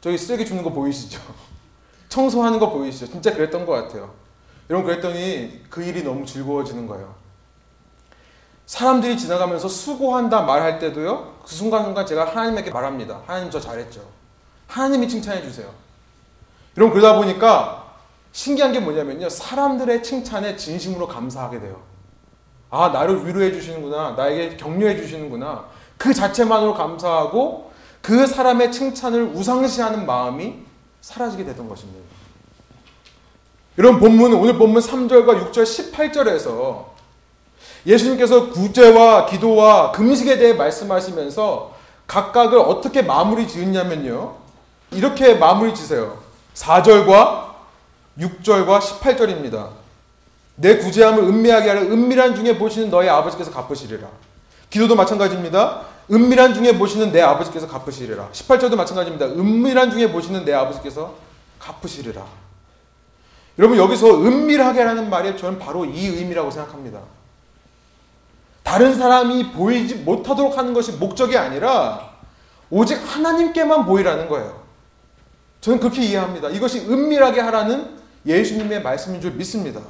저기 0.01 0.19
쓰레기 0.19 0.45
주는 0.45 0.65
거 0.65 0.71
보이시죠? 0.71 1.21
청소하는 2.11 2.59
거 2.59 2.71
보이시죠? 2.71 3.07
진짜 3.07 3.33
그랬던 3.33 3.67
것 3.67 3.73
같아요. 3.73 4.12
여러분 4.69 4.91
그랬더니 4.91 5.62
그 5.71 5.83
일이 5.85 6.03
너무 6.03 6.27
즐거워지는 6.27 6.89
거예요. 6.89 7.15
사람들이 8.66 9.16
지나가면서 9.16 9.68
수고한다 9.68 10.42
말할 10.42 10.79
때도요. 10.79 11.37
그 11.44 11.55
순간순간 11.55 12.05
제가 12.05 12.26
하나님에게 12.26 12.70
말합니다. 12.70 13.20
하나님 13.26 13.50
저 13.50 13.61
잘했죠. 13.61 14.00
하나님이 14.66 15.09
칭찬해 15.09 15.42
주세요. 15.42 15.68
여러분 16.76 16.98
그러다 16.98 17.16
보니까 17.16 17.87
신기한 18.33 18.72
게 18.72 18.81
뭐냐면요. 18.81 19.29
사람들의 19.31 20.02
칭찬에 20.02 20.57
진심으로 20.57 21.07
감사하게 21.07 21.61
돼요. 21.61 21.81
아, 22.68 22.88
나를 22.88 23.26
위로해 23.26 23.52
주시는구나. 23.52 24.11
나에게 24.11 24.57
격려해 24.57 24.96
주시는구나. 24.96 25.66
그 25.96 26.12
자체만으로 26.12 26.74
감사하고 26.74 27.70
그 28.02 28.26
사람의 28.26 28.72
칭찬을 28.72 29.22
우상시하는 29.35 30.05
마음이 30.05 30.57
사라지게 31.00 31.44
되던 31.44 31.68
것입니다. 31.68 32.05
여러분 33.79 34.00
본문 34.00 34.35
오늘 34.35 34.59
본문 34.59 34.83
3절과 34.83 35.50
6절 35.50 35.92
18절에서 35.92 36.96
예수님께서 37.87 38.51
구제와 38.51 39.27
기도와 39.27 39.92
금식에 39.92 40.38
대해 40.38 40.53
말씀하시면서 40.55 41.75
각각을 42.07 42.59
어떻게 42.59 43.03
마무리 43.03 43.46
지었냐면요. 43.46 44.35
이렇게 44.90 45.35
마무리 45.35 45.75
지세요. 45.75 46.18
4절과 46.55 47.46
6절과 48.18 48.81
18절입니다. 48.81 49.68
내 50.57 50.79
구제함을 50.79 51.22
은밀하게 51.22 51.68
하려 51.68 51.81
은밀한 51.83 52.35
중에 52.35 52.59
보시는 52.59 52.90
너의 52.90 53.09
아버지께서 53.09 53.51
갚으시리라. 53.51 54.09
기도도 54.70 54.96
마찬가지입니다. 54.96 55.83
은밀한 56.11 56.55
중에 56.55 56.79
보시는 56.79 57.12
내 57.12 57.20
아버지께서 57.20 57.68
갚으시리라. 57.68 58.31
18절도 58.33 58.77
마찬가지입니다. 58.77 59.27
은밀한 59.27 59.90
중에 59.90 60.11
보시는 60.11 60.44
내 60.44 60.53
아버지께서 60.55 61.14
갚으시리라. 61.59 62.25
여러분 63.59 63.79
여기서 63.79 64.22
은밀하게라는 64.22 65.11
말이 65.11 65.37
저는 65.37 65.59
바로 65.59 65.85
이 65.85 66.07
의미라고 66.07 66.51
생각합니다. 66.51 67.01
다른 68.66 68.96
사람이 68.96 69.52
보이지 69.52 69.94
못하도록 69.98 70.59
하는 70.59 70.74
것이 70.74 70.90
목적이 70.92 71.38
아니라 71.38 72.11
오직 72.68 72.96
하나님께만 72.96 73.87
보이라는 73.87 74.29
거예요. 74.29 74.61
저는 75.61 75.79
그렇게 75.79 76.02
이해합니다. 76.02 76.48
이것이 76.48 76.81
은밀하게 76.81 77.40
하라는 77.42 77.96
예수님의 78.26 78.83
말씀인 78.83 79.20
줄 79.20 79.31
믿습니다. 79.33 79.81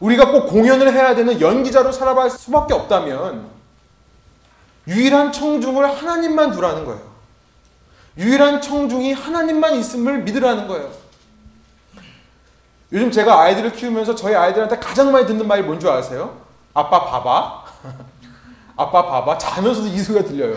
우리가 0.00 0.32
꼭 0.32 0.48
공연을 0.48 0.92
해야 0.92 1.14
되는 1.14 1.40
연기자로 1.40 1.92
살아갈 1.92 2.30
수밖에 2.30 2.74
없다면 2.74 3.46
유일한 4.88 5.30
청중을 5.30 5.88
하나님만 5.88 6.50
두라는 6.50 6.84
거예요. 6.84 7.00
유일한 8.16 8.60
청중이 8.60 9.12
하나님만 9.12 9.76
있음을 9.76 10.22
믿으라는 10.22 10.66
거예요. 10.66 10.90
요즘 12.90 13.12
제가 13.12 13.40
아이들을 13.40 13.70
키우면서 13.72 14.16
저희 14.16 14.34
아이들한테 14.34 14.78
가장 14.78 15.12
많이 15.12 15.26
듣는 15.28 15.46
말이 15.46 15.62
뭔 15.62 15.78
줄 15.78 15.90
아세요? 15.90 16.40
아빠 16.74 17.04
봐봐. 17.04 17.67
아빠 18.76 19.04
봐봐. 19.04 19.38
자면서도 19.38 19.88
이 19.88 19.98
소리가 19.98 20.24
들려요. 20.26 20.56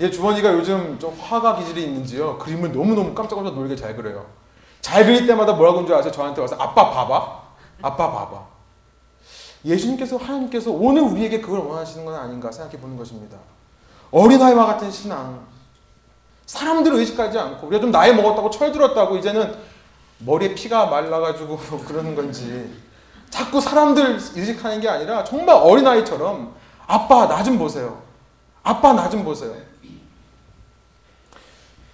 얘 0.00 0.10
주머니가 0.10 0.52
요즘 0.52 0.98
좀 0.98 1.16
화가 1.18 1.56
기질이 1.56 1.84
있는지요. 1.84 2.38
그림을 2.38 2.72
너무너무 2.72 3.14
깜짝깜짝 3.14 3.54
놀게 3.54 3.76
잘 3.76 3.96
그려요. 3.96 4.26
잘 4.80 5.04
그릴 5.04 5.26
때마다 5.26 5.52
뭐라고 5.52 5.78
하는 5.78 5.86
줄 5.86 5.96
아세요? 5.96 6.12
저한테 6.12 6.40
와서 6.40 6.56
아빠 6.58 6.90
봐봐. 6.90 7.42
아빠 7.82 8.12
봐봐. 8.12 8.46
예수님께서 9.64 10.16
하나님께서 10.16 10.70
오늘 10.70 11.02
우리에게 11.02 11.40
그걸 11.40 11.60
원하시는 11.60 12.04
건 12.04 12.14
아닌가 12.14 12.52
생각해 12.52 12.78
보는 12.78 12.96
것입니다. 12.96 13.36
어린아이와 14.10 14.66
같은 14.66 14.90
신앙. 14.90 15.44
사람들을 16.46 16.98
의식하지 16.98 17.38
않고 17.38 17.66
우리가 17.66 17.80
좀 17.80 17.90
나이 17.90 18.14
먹었다고 18.14 18.50
철들었다고 18.50 19.16
이제는 19.16 19.54
머리에 20.18 20.54
피가 20.54 20.86
말라가지고 20.86 21.58
그러는 21.86 22.14
건지 22.14 22.72
자꾸 23.30 23.60
사람들 23.60 24.18
의식하는 24.34 24.80
게 24.80 24.88
아니라 24.88 25.24
정말 25.24 25.56
어린아이처럼 25.56 26.54
아빠 26.86 27.26
나 27.28 27.42
좀 27.42 27.58
보세요. 27.58 28.02
아빠 28.62 28.92
나 28.92 29.08
좀 29.10 29.24
보세요. 29.24 29.54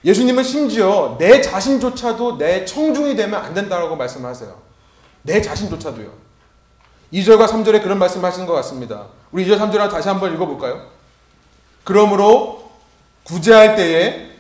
예수님은 0.05 0.42
심지어 0.42 1.16
내 1.18 1.40
자신조차도 1.40 2.37
내 2.38 2.64
청중이 2.64 3.14
되면 3.14 3.42
안 3.42 3.55
된다고 3.55 3.95
말씀하세요. 3.95 4.61
내 5.23 5.40
자신조차도요. 5.40 6.11
2절과 7.12 7.47
3절에 7.47 7.83
그런 7.83 7.99
말씀 7.99 8.25
하시는 8.25 8.47
것 8.47 8.55
같습니다. 8.55 9.07
우리 9.31 9.47
2절, 9.47 9.59
3절 9.59 9.90
다시 9.90 10.09
한번 10.09 10.35
읽어볼까요? 10.35 10.87
그러므로 11.85 12.71
구제할 13.25 13.77
때에 13.77 14.31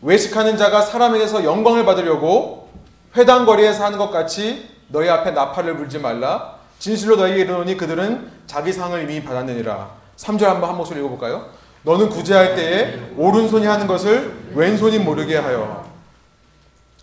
외식하는 0.00 0.56
자가 0.56 0.82
사람에게서 0.82 1.44
영광을 1.44 1.84
받으려고 1.84 2.70
회당 3.16 3.46
거리에서 3.46 3.84
하는 3.84 3.98
것 3.98 4.10
같이 4.10 4.68
너희 4.92 5.08
앞에 5.08 5.32
나팔을 5.32 5.76
불지 5.76 5.98
말라. 5.98 6.56
진실로 6.78 7.16
너희에게 7.16 7.42
이르노니 7.42 7.76
그들은 7.76 8.30
자기 8.46 8.72
상을 8.72 9.00
이미 9.02 9.24
받았느니라. 9.24 9.90
3절 10.16 10.44
한번 10.44 10.70
한 10.70 10.76
목소리 10.76 11.00
읽어볼까요? 11.00 11.46
너는 11.82 12.10
구제할 12.10 12.54
때에 12.54 13.00
오른손이 13.16 13.66
하는 13.66 13.86
것을 13.86 14.32
왼손이 14.54 14.98
모르게 14.98 15.36
하여. 15.36 15.90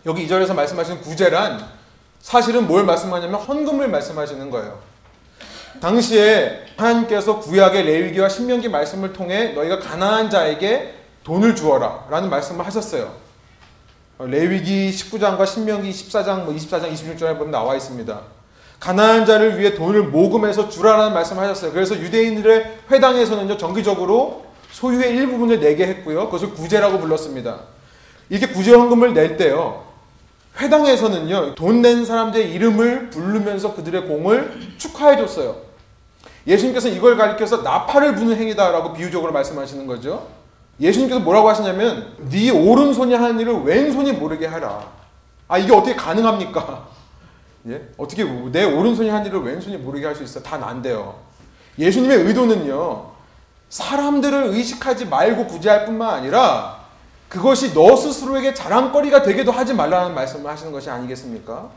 여기 0.06 0.26
2절에서 0.26 0.54
말씀하시는 0.54 1.02
구제란 1.02 1.60
사실은 2.20 2.66
뭘 2.66 2.84
말씀하냐면 2.84 3.40
헌금을 3.40 3.88
말씀하시는 3.88 4.50
거예요. 4.50 4.78
당시에 5.80 6.66
하나님께서 6.76 7.40
구약의 7.40 7.84
레위기와 7.84 8.28
신명기 8.28 8.68
말씀을 8.68 9.12
통해 9.12 9.52
너희가 9.52 9.78
가난한 9.80 10.30
자에게 10.30 10.94
돈을 11.24 11.54
주어라 11.54 12.06
라는 12.10 12.30
말씀을 12.30 12.64
하셨어요. 12.66 13.12
레위기 14.26 14.90
19장과 14.90 15.46
신명기 15.46 15.90
14장, 15.90 16.44
뭐 16.44 16.54
24장, 16.54 16.92
26장에 16.92 17.36
보면 17.38 17.50
나와 17.50 17.74
있습니다. 17.76 18.20
가난한 18.78 19.26
자를 19.26 19.58
위해 19.58 19.74
돈을 19.74 20.04
모금해서 20.04 20.68
주라라는 20.68 21.12
말씀을 21.12 21.42
하셨어요. 21.42 21.72
그래서 21.72 21.94
유대인들의 21.96 22.78
회당에서는요, 22.90 23.56
정기적으로 23.56 24.46
소유의 24.72 25.10
일부분을 25.16 25.60
내게 25.60 25.86
했고요. 25.86 26.26
그것을 26.26 26.50
구제라고 26.54 26.98
불렀습니다. 26.98 27.60
이렇게 28.28 28.52
구제 28.52 28.72
헌금을 28.72 29.12
낼 29.14 29.36
때요, 29.36 29.84
회당에서는요, 30.58 31.54
돈 31.54 31.82
낸 31.82 32.04
사람들의 32.04 32.52
이름을 32.52 33.10
부르면서 33.10 33.74
그들의 33.74 34.06
공을 34.06 34.74
축하해 34.78 35.16
줬어요. 35.16 35.56
예수님께서 36.46 36.88
이걸 36.88 37.16
가리켜서 37.16 37.58
나팔을 37.58 38.14
부는 38.14 38.36
행위다라고 38.36 38.92
비유적으로 38.94 39.32
말씀하시는 39.32 39.86
거죠. 39.86 40.26
예수님께서 40.80 41.20
뭐라고 41.20 41.48
하시냐면 41.48 42.14
네 42.30 42.50
오른손이 42.50 43.14
하는 43.14 43.38
일을 43.38 43.62
왼손이 43.64 44.12
모르게 44.12 44.46
하라. 44.46 44.84
아 45.48 45.58
이게 45.58 45.72
어떻게 45.74 45.94
가능합니까? 45.94 46.88
예? 47.68 47.88
어떻게 47.98 48.24
내 48.24 48.64
오른손이 48.64 49.08
하는 49.08 49.26
일을 49.26 49.42
왼손이 49.42 49.76
모르게 49.76 50.06
할 50.06 50.14
수 50.16 50.22
있어? 50.22 50.40
다 50.42 50.56
난데요. 50.56 51.14
예수님의 51.78 52.18
의도는요. 52.18 53.10
사람들을 53.68 54.44
의식하지 54.48 55.06
말고 55.06 55.46
구제할 55.46 55.84
뿐만 55.86 56.14
아니라 56.14 56.80
그것이 57.28 57.72
너 57.74 57.94
스스로에게 57.94 58.54
자랑거리가 58.54 59.22
되게도 59.22 59.52
하지 59.52 59.72
말라는 59.74 60.14
말씀을 60.14 60.50
하시는 60.50 60.72
것이 60.72 60.90
아니겠습니까? 60.90 61.68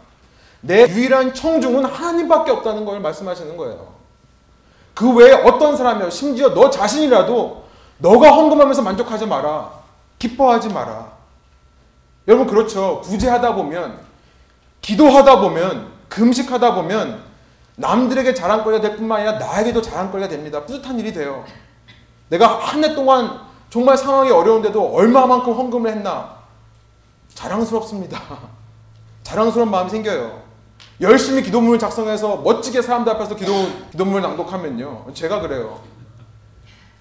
내 0.61 0.87
유일한 0.87 1.33
청중은 1.33 1.85
하나님밖에 1.85 2.51
없다는 2.51 2.85
걸 2.85 2.99
말씀하시는 3.01 3.55
거예요. 3.57 3.93
그 4.95 5.13
외에 5.13 5.33
어떤 5.33 5.75
사람이요, 5.75 6.09
심지어 6.09 6.53
너 6.53 6.69
자신이라도 6.69 7.62
너가 8.03 8.31
헌금하면서 8.31 8.81
만족하지 8.81 9.25
마라. 9.27 9.71
기뻐하지 10.19 10.67
마라. 10.69 11.13
여러분 12.27 12.47
그렇죠. 12.47 12.99
구제하다 13.01 13.55
보면 13.55 13.97
기도하다 14.81 15.39
보면 15.39 15.87
금식하다 16.09 16.75
보면 16.75 17.23
남들에게 17.77 18.33
자랑거리가 18.33 18.81
될 18.81 18.97
뿐만 18.97 19.21
아니라 19.21 19.39
나에게도 19.39 19.81
자랑거리가 19.81 20.27
됩니다. 20.27 20.65
뿌듯한 20.65 20.99
일이 20.99 21.13
돼요. 21.13 21.45
내가 22.27 22.59
한 22.59 22.83
해 22.83 22.93
동안 22.93 23.39
정말 23.69 23.97
상황이 23.97 24.29
어려운데도 24.29 24.93
얼마만큼 24.93 25.53
헌금을 25.53 25.89
했나 25.89 26.35
자랑스럽습니다. 27.33 28.19
자랑스러운 29.23 29.71
마음이 29.71 29.89
생겨요. 29.89 30.41
열심히 30.99 31.41
기도문을 31.41 31.79
작성해서 31.79 32.37
멋지게 32.37 32.81
사람들 32.81 33.13
앞에서 33.13 33.35
기도, 33.35 33.53
기도문을 33.91 34.21
낭독하면요. 34.21 35.05
제가 35.13 35.39
그래요. 35.39 35.92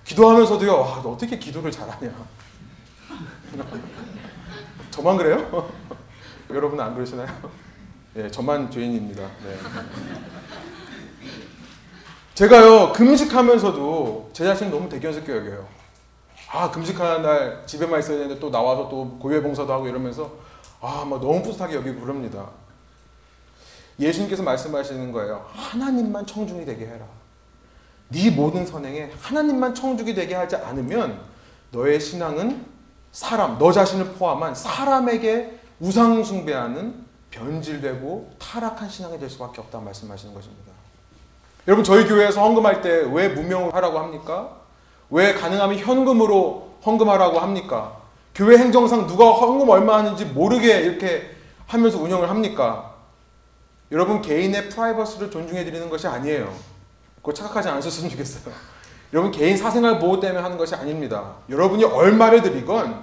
기도하면서도요, 0.04 0.80
와, 0.80 1.00
너 1.02 1.10
어떻게 1.10 1.38
기도를 1.38 1.70
잘하냐. 1.70 2.12
저만 4.90 5.16
그래요? 5.16 5.70
여러분은 6.50 6.84
안 6.84 6.94
그러시나요? 6.94 7.28
예, 8.16 8.30
저만 8.30 8.70
죄인입니다. 8.70 9.22
네. 9.22 9.58
제가요, 12.34 12.92
금식하면서도 12.92 14.30
제 14.32 14.44
자신을 14.44 14.72
너무 14.72 14.88
대견스럽게 14.88 15.36
여겨요. 15.36 15.66
아, 16.50 16.70
금식하는 16.70 17.22
날 17.22 17.62
집에만 17.66 18.00
있어야 18.00 18.18
되는데 18.18 18.38
또 18.38 18.50
나와서 18.50 18.88
또 18.88 19.18
고유의 19.18 19.42
봉사도 19.42 19.72
하고 19.72 19.88
이러면서 19.88 20.32
아, 20.80 21.04
막 21.08 21.20
너무 21.20 21.42
뿌듯하게 21.42 21.76
여기고 21.76 22.00
그럽니다. 22.00 22.50
예수님께서 23.98 24.42
말씀하시는 24.42 25.12
거예요. 25.12 25.46
하나님만 25.54 26.26
청중이 26.26 26.66
되게 26.66 26.86
해라. 26.86 27.06
네 28.12 28.30
모든 28.30 28.66
선행에 28.66 29.10
하나님만 29.20 29.74
청중이 29.74 30.14
되게 30.14 30.34
하지 30.34 30.56
않으면 30.56 31.18
너의 31.70 31.98
신앙은 31.98 32.64
사람, 33.10 33.58
너 33.58 33.72
자신을 33.72 34.12
포함한 34.14 34.54
사람에게 34.54 35.58
우상 35.80 36.22
숭배하는 36.22 36.94
변질되고 37.30 38.32
타락한 38.38 38.88
신앙이 38.88 39.18
될 39.18 39.28
수밖에 39.28 39.60
없다 39.60 39.80
말씀하시는 39.80 40.34
것입니다. 40.34 40.72
여러분 41.66 41.84
저희 41.84 42.06
교회에서 42.06 42.42
헌금할 42.42 42.82
때 42.82 42.90
왜 43.04 43.28
무명하라고 43.28 43.98
합니까? 43.98 44.56
왜 45.10 45.34
가능하면 45.34 45.78
현금으로 45.78 46.76
헌금하라고 46.84 47.38
합니까? 47.38 47.98
교회 48.34 48.56
행정상 48.58 49.06
누가 49.06 49.30
헌금 49.30 49.68
얼마 49.68 49.98
하는지 49.98 50.24
모르게 50.24 50.80
이렇게 50.80 51.30
하면서 51.66 51.98
운영을 51.98 52.28
합니까? 52.30 52.94
여러분 53.90 54.22
개인의 54.22 54.70
프라이버시를 54.70 55.30
존중해 55.30 55.64
드리는 55.64 55.88
것이 55.90 56.06
아니에요. 56.06 56.52
그거 57.22 57.32
착각하지 57.32 57.68
않으셨으면 57.68 58.10
좋겠어요. 58.10 58.52
여러분 59.12 59.30
개인 59.30 59.56
사생활 59.56 59.98
보호 59.98 60.18
때문에 60.18 60.40
하는 60.40 60.58
것이 60.58 60.74
아닙니다. 60.74 61.36
여러분이 61.48 61.84
얼마를 61.84 62.42
드리건 62.42 63.02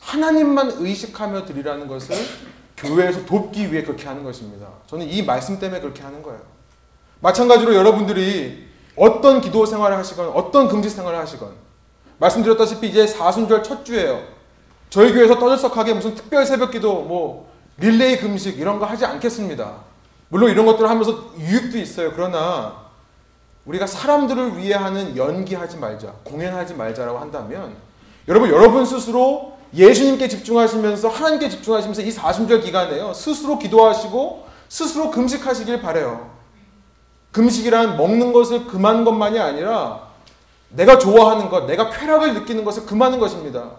하나님만 0.00 0.74
의식하며 0.78 1.46
드리라는 1.46 1.88
것을 1.88 2.14
교회에서 2.76 3.24
돕기 3.24 3.72
위해 3.72 3.82
그렇게 3.82 4.06
하는 4.06 4.22
것입니다. 4.22 4.68
저는 4.86 5.08
이 5.08 5.22
말씀 5.22 5.58
때문에 5.58 5.80
그렇게 5.80 6.02
하는 6.02 6.22
거예요. 6.22 6.40
마찬가지로 7.20 7.74
여러분들이 7.74 8.68
어떤 8.94 9.40
기도 9.40 9.64
생활을 9.64 9.96
하시건 9.96 10.28
어떤 10.28 10.68
금지 10.68 10.90
생활을 10.90 11.18
하시건 11.18 11.52
말씀드렸다시피 12.18 12.88
이제 12.88 13.06
사순절 13.06 13.62
첫 13.62 13.84
주예요. 13.84 14.22
저희 14.90 15.12
교회에서 15.12 15.38
떠들썩하게 15.38 15.94
무슨 15.94 16.14
특별 16.14 16.44
새벽 16.44 16.70
기도 16.70 17.02
뭐 17.02 17.50
릴레이 17.78 18.18
금식 18.18 18.58
이런 18.58 18.78
거 18.78 18.86
하지 18.86 19.04
않겠습니다. 19.04 19.72
물론 20.28 20.50
이런 20.50 20.66
것들을 20.66 20.88
하면서 20.88 21.32
유익도 21.38 21.78
있어요. 21.78 22.12
그러나 22.14 22.85
우리가 23.66 23.86
사람들을 23.86 24.58
위해 24.58 24.74
하는 24.74 25.16
연기하지 25.16 25.76
말자, 25.78 26.12
공연하지 26.24 26.74
말자라고 26.74 27.18
한다면 27.18 27.76
여러분 28.28 28.48
여러분 28.48 28.86
스스로 28.86 29.56
예수님께 29.74 30.28
집중하시면서 30.28 31.08
하나님께 31.08 31.48
집중하시면서 31.48 32.02
이 32.02 32.10
사순절 32.10 32.60
기간에요. 32.60 33.12
스스로 33.12 33.58
기도하시고 33.58 34.46
스스로 34.68 35.10
금식하시길 35.10 35.82
바래요. 35.82 36.30
금식이란 37.32 37.96
먹는 37.96 38.32
것을 38.32 38.66
금한 38.66 39.04
것만이 39.04 39.38
아니라 39.38 40.06
내가 40.70 40.98
좋아하는 40.98 41.48
것, 41.48 41.66
내가 41.66 41.90
쾌락을 41.90 42.34
느끼는 42.34 42.64
것을 42.64 42.86
금하는 42.86 43.18
것입니다. 43.18 43.72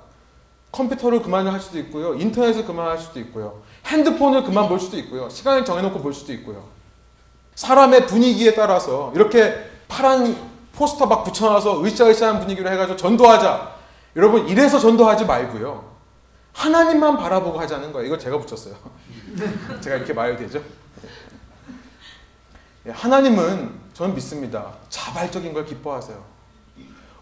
컴퓨터를 0.72 1.22
그만 1.22 1.48
할 1.48 1.60
수도 1.60 1.80
있고요. 1.80 2.14
인터넷을 2.16 2.66
그만 2.66 2.88
할 2.88 2.98
수도 3.00 3.20
있고요. 3.20 3.62
핸드폰을 3.86 4.44
그만 4.44 4.68
볼 4.68 4.80
수도 4.80 4.98
있고요. 4.98 5.30
시간을 5.30 5.66
정해놓고 5.66 6.00
볼 6.00 6.14
수도 6.14 6.34
있고요. 6.34 6.66
사람의 7.56 8.06
분위기에 8.06 8.54
따라서 8.54 9.12
이렇게 9.16 9.56
파란 9.88 10.36
포스터 10.74 11.06
막 11.06 11.24
붙여놔서 11.24 11.84
으쌰으쌰한 11.84 12.40
분위기로 12.40 12.70
해가지고 12.70 12.98
전도하자. 12.98 13.76
여러분 14.16 14.48
이래서 14.48 14.80
전도하지 14.80 15.26
말고요. 15.26 15.96
하나님만 16.54 17.18
바라보고 17.18 17.60
하자는 17.60 17.92
거예요. 17.94 18.08
이거 18.08 18.18
제가 18.18 18.40
붙였어요. 18.40 18.76
제가 19.82 19.98
이렇게 19.98 20.14
말해도 20.14 20.40
되죠? 20.40 20.62
예, 22.88 22.92
하나님은 22.92 23.72
저는 23.94 24.16
믿습니다. 24.16 24.74
자발적인 24.90 25.54
걸 25.54 25.66
기뻐하세요. 25.66 26.24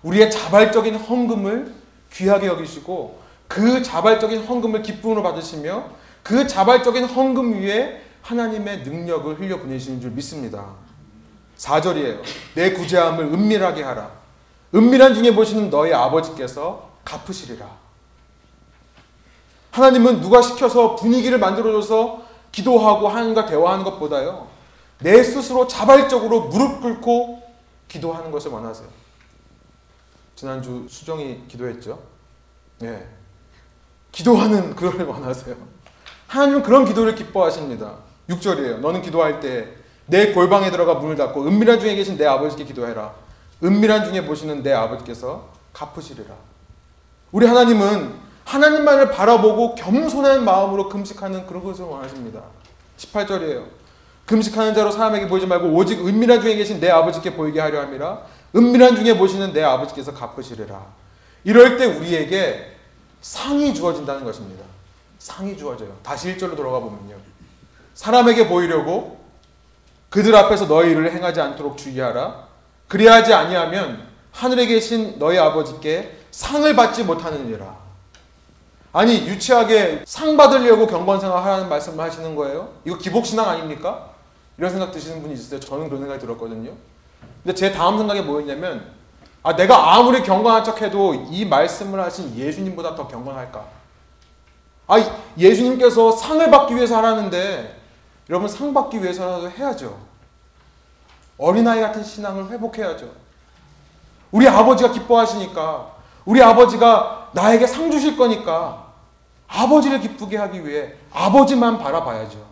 우리의 0.03 0.29
자발적인 0.29 0.95
헌금을 0.95 1.73
귀하게 2.13 2.47
여기시고 2.47 3.21
그 3.47 3.81
자발적인 3.81 4.45
헌금을 4.45 4.81
기쁨으로 4.81 5.23
받으시며 5.23 5.89
그 6.23 6.47
자발적인 6.47 7.05
헌금 7.05 7.61
위에 7.61 8.01
하나님의 8.21 8.83
능력을 8.83 9.39
흘려 9.39 9.59
보내시는 9.59 10.01
줄 10.01 10.11
믿습니다. 10.11 10.73
4절이에요. 11.57 12.21
내 12.55 12.73
구제함을 12.73 13.25
은밀하게 13.25 13.83
하라. 13.83 14.11
은밀한 14.73 15.13
중에 15.13 15.33
보시는 15.33 15.69
너희 15.69 15.93
아버지께서 15.93 16.91
갚으시리라. 17.03 17.69
하나님은 19.71 20.21
누가 20.21 20.41
시켜서 20.41 20.95
분위기를 20.95 21.37
만들어줘서 21.37 22.23
기도하고 22.51 23.09
하나님과 23.09 23.45
대화하는 23.45 23.83
것보다요. 23.83 24.47
내 24.99 25.21
스스로 25.23 25.67
자발적으로 25.67 26.45
무릎 26.45 26.81
꿇고 26.81 27.43
기도하는 27.87 28.31
것을 28.31 28.51
원하세요. 28.51 28.87
지난주 30.35 30.85
수정이 30.89 31.47
기도했죠. 31.47 31.99
예. 32.83 33.07
기도하는 34.11 34.75
그걸 34.75 35.03
원하세요. 35.07 35.55
하나님은 36.27 36.63
그런 36.63 36.85
기도를 36.85 37.15
기뻐하십니다. 37.15 37.95
6절이에요. 38.29 38.79
너는 38.79 39.01
기도할 39.01 39.39
때 39.39 39.73
내 40.07 40.31
골방에 40.33 40.71
들어가 40.71 40.95
문을 40.95 41.15
닫고 41.15 41.47
은밀한 41.47 41.79
중에 41.79 41.95
계신 41.95 42.17
내 42.17 42.25
아버지께 42.25 42.65
기도해라. 42.65 43.13
은밀한 43.63 44.05
중에 44.05 44.25
보시는 44.25 44.63
내 44.63 44.71
아버지께서 44.71 45.49
갚으시리라. 45.73 46.33
우리 47.31 47.47
하나님은 47.47 48.13
하나님만을 48.45 49.11
바라보고 49.11 49.75
겸손한 49.75 50.45
마음으로 50.45 50.89
금식하는 50.89 51.47
그런 51.47 51.63
것을 51.63 51.85
원하십니다. 51.85 52.41
18절이에요. 52.97 53.65
금식하는 54.25 54.73
자로 54.73 54.91
사람에게 54.91 55.27
보이지 55.27 55.47
말고 55.47 55.69
오직 55.69 56.05
은밀한 56.05 56.41
중에 56.41 56.55
계신 56.55 56.79
내 56.79 56.89
아버지께 56.89 57.35
보이게 57.35 57.59
하려 57.59 57.81
함이라. 57.81 58.21
은밀한 58.55 58.95
중에 58.95 59.17
보시는 59.17 59.53
내 59.53 59.63
아버지께서 59.63 60.13
갚으시리라. 60.13 60.85
이럴 61.43 61.77
때 61.77 61.85
우리에게 61.85 62.73
상이 63.21 63.73
주어진다는 63.73 64.23
것입니다. 64.23 64.63
상이 65.19 65.57
주어져요. 65.57 65.97
다시 66.03 66.35
1절로 66.35 66.55
돌아가 66.55 66.79
보면요. 66.79 67.15
사람에게 67.95 68.47
보이려고 68.47 69.14
그들 70.09 70.35
앞에서 70.35 70.67
너희 70.67 70.91
일을 70.91 71.11
행하지 71.11 71.41
않도록 71.41 71.77
주의하라. 71.77 72.45
그리하지 72.87 73.33
아니하면 73.33 74.07
하늘에 74.31 74.65
계신 74.65 75.17
너희 75.19 75.37
아버지께 75.37 76.17
상을 76.31 76.75
받지 76.75 77.03
못하느니라. 77.03 77.75
아니 78.93 79.27
유치하게 79.27 80.03
상 80.05 80.37
받으려고 80.37 80.87
경건생활 80.87 81.43
하라는 81.43 81.67
말씀을 81.67 82.03
하시는 82.03 82.35
거예요? 82.35 82.69
이거 82.85 82.97
기복신앙 82.97 83.47
아닙니까? 83.47 84.11
이런 84.57 84.71
생각 84.71 84.91
드시는 84.91 85.21
분이 85.21 85.33
있으세요? 85.33 85.59
저는 85.59 85.87
그런 85.89 86.01
생각이 86.01 86.21
들었거든요. 86.21 86.71
근데 87.43 87.53
제 87.53 87.71
다음 87.71 87.97
생각이 87.97 88.21
뭐였냐면 88.21 88.93
아 89.43 89.55
내가 89.55 89.95
아무리 89.95 90.23
경건한 90.23 90.63
척해도 90.63 91.27
이 91.29 91.45
말씀을 91.45 91.99
하신 92.01 92.35
예수님보다 92.35 92.95
더 92.95 93.07
경건할까? 93.07 93.65
아 94.87 94.95
예수님께서 95.37 96.11
상을 96.11 96.49
받기 96.49 96.75
위해서 96.75 96.97
하라는데 96.97 97.77
여러분 98.29 98.49
상 98.49 98.73
받기 98.73 99.01
위해서라도 99.01 99.49
해야죠. 99.49 99.97
어린아이 101.37 101.81
같은 101.81 102.03
신앙을 102.03 102.49
회복해야죠. 102.49 103.11
우리 104.31 104.47
아버지가 104.47 104.91
기뻐하시니까 104.91 105.95
우리 106.25 106.41
아버지가 106.41 107.29
나에게 107.33 107.67
상 107.67 107.91
주실 107.91 108.17
거니까 108.17 108.85
아버지를 109.47 109.99
기쁘게 109.99 110.37
하기 110.37 110.65
위해 110.65 110.93
아버지만 111.11 111.77
바라봐야죠. 111.77 112.43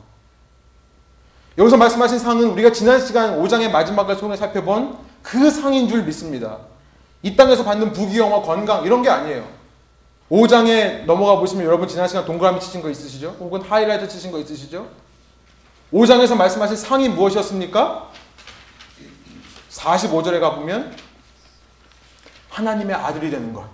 여기서 1.57 1.78
말씀하신 1.78 2.19
상은 2.19 2.49
우리가 2.51 2.71
지난 2.71 2.99
시간 2.99 3.39
5장의 3.39 3.71
마지막을 3.71 4.15
손에 4.15 4.36
살펴본 4.36 4.97
그 5.21 5.49
상인 5.49 5.88
줄 5.88 6.03
믿습니다. 6.03 6.57
이 7.21 7.36
땅에서 7.36 7.63
받는 7.63 7.93
부귀영화, 7.93 8.41
건강 8.41 8.84
이런 8.84 9.01
게 9.01 9.09
아니에요. 9.09 9.47
5장에 10.30 11.05
넘어가 11.05 11.39
보시면 11.39 11.65
여러분 11.65 11.88
지난 11.88 12.07
시간 12.07 12.26
동그라미 12.26 12.59
치신 12.59 12.82
거 12.82 12.89
있으시죠? 12.89 13.38
혹은 13.39 13.61
하이라이트 13.61 14.07
치신 14.07 14.32
거 14.32 14.39
있으시죠? 14.39 14.88
5장에서 15.93 16.35
말씀하신 16.35 16.75
상이 16.75 17.09
무엇이었습니까? 17.09 18.09
45절에 19.69 20.39
가보면 20.39 20.95
하나님의 22.49 22.95
아들이 22.95 23.29
되는 23.29 23.53
것. 23.53 23.65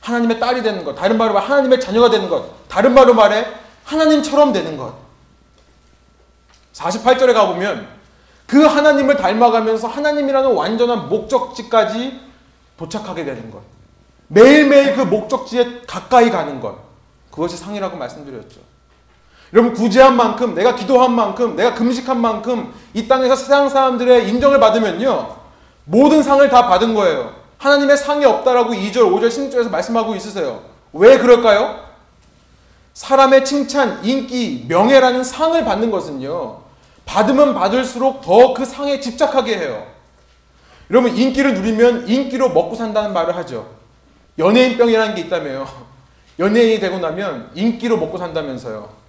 하나님의 0.00 0.40
딸이 0.40 0.62
되는 0.62 0.84
것. 0.84 0.94
다른 0.94 1.18
말로 1.18 1.34
말해 1.34 1.46
하나님의 1.46 1.80
자녀가 1.80 2.10
되는 2.10 2.28
것. 2.28 2.68
다른 2.68 2.94
말로 2.94 3.12
말해 3.14 3.46
하나님처럼 3.84 4.52
되는 4.52 4.76
것. 4.76 4.94
48절에 6.72 7.34
가보면 7.34 7.88
그 8.46 8.64
하나님을 8.64 9.16
닮아가면서 9.16 9.88
하나님이라는 9.88 10.54
완전한 10.54 11.08
목적지까지 11.08 12.20
도착하게 12.76 13.24
되는 13.24 13.50
것. 13.50 13.62
매일매일 14.28 14.94
그 14.94 15.02
목적지에 15.02 15.82
가까이 15.86 16.30
가는 16.30 16.60
것. 16.60 16.78
그것이 17.30 17.56
상이라고 17.56 17.96
말씀드렸죠. 17.96 18.60
여러분 19.52 19.72
구제한 19.74 20.16
만큼 20.16 20.54
내가 20.54 20.74
기도한 20.74 21.12
만큼 21.14 21.54
내가 21.56 21.74
금식한 21.74 22.20
만큼 22.20 22.72
이 22.94 23.06
땅에서 23.06 23.36
세상 23.36 23.68
사람들의 23.68 24.28
인정을 24.28 24.58
받으면요. 24.58 25.36
모든 25.84 26.22
상을 26.22 26.46
다 26.48 26.66
받은 26.66 26.94
거예요. 26.94 27.34
하나님의 27.58 27.96
상이 27.96 28.24
없다라고 28.24 28.72
2절, 28.72 28.96
5절, 28.96 29.28
16절에서 29.28 29.70
말씀하고 29.70 30.14
있으세요. 30.16 30.62
왜 30.92 31.18
그럴까요? 31.18 31.86
사람의 32.92 33.44
칭찬, 33.44 34.00
인기, 34.04 34.64
명예라는 34.68 35.22
상을 35.22 35.64
받는 35.64 35.90
것은요. 35.90 36.60
받으면 37.04 37.54
받을수록 37.54 38.20
더 38.20 38.52
그 38.52 38.64
상에 38.64 39.00
집착하게 39.00 39.58
해요. 39.58 39.86
여러분 40.90 41.16
인기를 41.16 41.54
누리면 41.54 42.08
인기로 42.08 42.50
먹고 42.50 42.74
산다는 42.74 43.12
말을 43.12 43.36
하죠. 43.36 43.68
연예인병이라는 44.38 45.14
게 45.14 45.22
있다며요. 45.22 45.66
연예인이 46.38 46.80
되고 46.80 46.98
나면 46.98 47.50
인기로 47.54 47.96
먹고 47.96 48.18
산다면서요. 48.18 49.05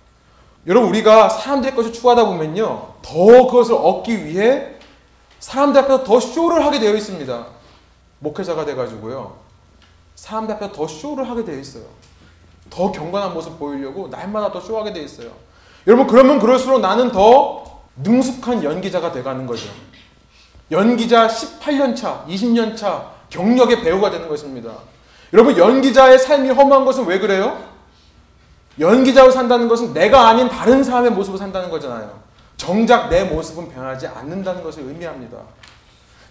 여러분 0.67 0.89
우리가 0.89 1.29
사람들의 1.29 1.75
것을 1.75 1.93
추구하다 1.93 2.25
보면요. 2.25 2.95
더 3.01 3.47
그것을 3.47 3.75
얻기 3.75 4.25
위해 4.25 4.75
사람들 5.39 5.81
앞에서 5.81 6.03
더 6.03 6.19
쇼를 6.19 6.65
하게 6.65 6.79
되어 6.79 6.93
있습니다. 6.93 7.45
목회자가 8.19 8.65
돼가지고요. 8.65 9.37
사람들 10.15 10.55
앞에서 10.55 10.73
더 10.73 10.87
쇼를 10.87 11.29
하게 11.29 11.45
되어 11.45 11.57
있어요. 11.57 11.83
더 12.69 12.91
경건한 12.91 13.33
모습 13.33 13.57
보이려고 13.57 14.09
날마다 14.09 14.51
더 14.51 14.59
쇼하게 14.59 14.91
되어 14.91 15.03
있어요. 15.03 15.29
여러분 15.85 16.05
그러면 16.05 16.37
그럴수록 16.37 16.81
나는 16.81 17.13
더 17.13 17.81
능숙한 17.95 18.63
연기자가 18.63 19.13
돼가는 19.13 19.47
거죠. 19.47 19.69
연기자 20.69 21.27
18년 21.27 21.95
차, 21.95 22.25
20년 22.27 22.75
차 22.75 23.11
경력의 23.29 23.83
배우가 23.83 24.11
되는 24.11 24.27
것입니다. 24.27 24.73
여러분 25.31 25.57
연기자의 25.57 26.19
삶이 26.19 26.49
허무한 26.49 26.83
것은 26.83 27.05
왜 27.05 27.19
그래요? 27.19 27.76
연기자로 28.79 29.31
산다는 29.31 29.67
것은 29.67 29.93
내가 29.93 30.27
아닌 30.27 30.49
다른 30.49 30.83
사람의 30.83 31.11
모습을 31.11 31.39
산다는 31.39 31.69
거잖아요. 31.69 32.19
정작 32.57 33.09
내 33.09 33.23
모습은 33.23 33.69
변하지 33.69 34.07
않는다는 34.07 34.63
것을 34.63 34.83
의미합니다. 34.83 35.37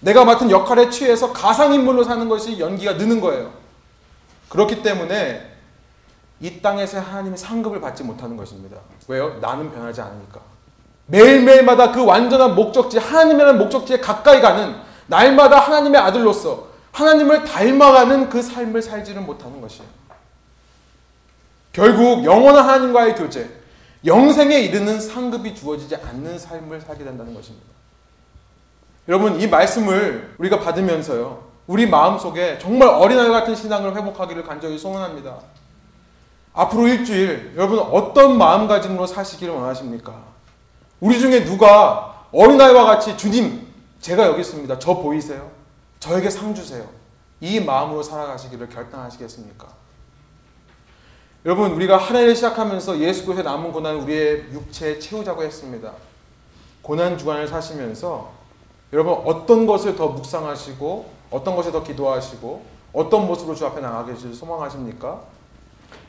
내가 0.01 0.24
맡은 0.24 0.51
역할에 0.51 0.90
취해서 0.90 1.32
가상인물로 1.32 2.05
사는 2.05 2.28
것이 2.28 2.59
연기가 2.59 2.94
느는 2.94 3.20
거예요. 3.20 3.53
그렇기 4.49 4.82
때문에 4.82 5.53
이 6.40 6.61
땅에서 6.61 7.01
하나님의 7.01 7.38
상급을 7.38 7.80
받지 7.80 8.05
못하는 8.05 8.36
것입니다. 8.36 8.76
왜요? 9.09 9.38
나는 9.40 9.72
변하지 9.72 10.01
않으니까. 10.03 10.40
매일매일마다 11.07 11.92
그 11.92 12.05
완전한 12.05 12.55
목적지, 12.55 12.99
하나님이라는 12.99 13.59
목적지에 13.59 14.01
가까이 14.01 14.40
가는 14.40 14.74
날마다 15.07 15.61
하나님의 15.61 16.01
아들로서 16.01 16.66
하나님을 16.92 17.44
닮아가는 17.44 18.28
그 18.28 18.42
삶을 18.42 18.82
살지는 18.82 19.24
못하는 19.24 19.61
것이에요. 19.61 19.88
결국 21.77 22.24
영원한 22.24 22.64
하나님과의 22.64 23.16
교제, 23.16 23.51
영생에 24.07 24.61
이르는 24.61 24.99
상급이 24.99 25.55
주어지지 25.55 25.97
않는 25.97 26.39
삶을 26.39 26.81
살게 26.81 27.05
된다는 27.05 27.35
것입니다. 27.35 27.66
여러분, 29.09 29.39
이 29.39 29.47
말씀을 29.47 30.37
우리가 30.39 30.59
받으면서요, 30.61 31.45
우리 31.66 31.87
마음 31.87 32.18
속에 32.18 32.59
정말 32.59 32.89
어린아이 32.89 33.29
같은 33.29 33.55
신앙을 33.55 33.95
회복하기를 33.95 34.45
간절히 34.45 34.79
소원합니다. 34.79 35.37
앞으로 36.55 36.89
일주일, 36.89 37.53
여러분 37.57 37.79
어떤 37.79 38.39
마음가짐으로 38.39 39.07
사시기를 39.07 39.53
원하십니까? 39.53 40.14
우리 41.01 41.20
중에 41.20 41.45
누가 41.45 42.24
어린아이와 42.33 42.87
같이 42.87 43.18
주님, 43.18 43.66
제가 44.01 44.24
여기 44.24 44.41
있습니다. 44.41 44.79
저 44.79 44.95
보이세요? 44.95 45.51
저에게 46.01 46.31
상 46.31 46.55
주세요. 46.55 46.89
이 47.43 47.61
마음으로 47.61 48.03
살아가시기를 48.03 48.70
결단하시겠습니까? 48.70 49.86
여러분 51.47 51.70
우리가 51.74 51.97
한 51.97 52.16
해를 52.16 52.34
시작하면서 52.34 52.99
예수 52.99 53.24
그리스도의 53.24 53.44
남은 53.44 53.70
고난을 53.70 54.01
우리의 54.01 54.47
육체에 54.53 54.99
채우자고 54.99 55.44
했습니다. 55.44 55.92
고난 56.82 57.16
주간을 57.16 57.47
사시면서 57.47 58.32
여러분 58.92 59.14
어떤 59.24 59.64
것을 59.64 59.94
더 59.94 60.09
묵상하시고 60.09 61.09
어떤 61.30 61.55
것에 61.55 61.70
더 61.70 61.84
기도하시고 61.84 62.64
어떤 62.92 63.28
모습으로 63.28 63.55
주 63.55 63.64
앞에 63.64 63.80
나가 63.80 64.05
계실 64.05 64.34
소망하십니까? 64.34 65.20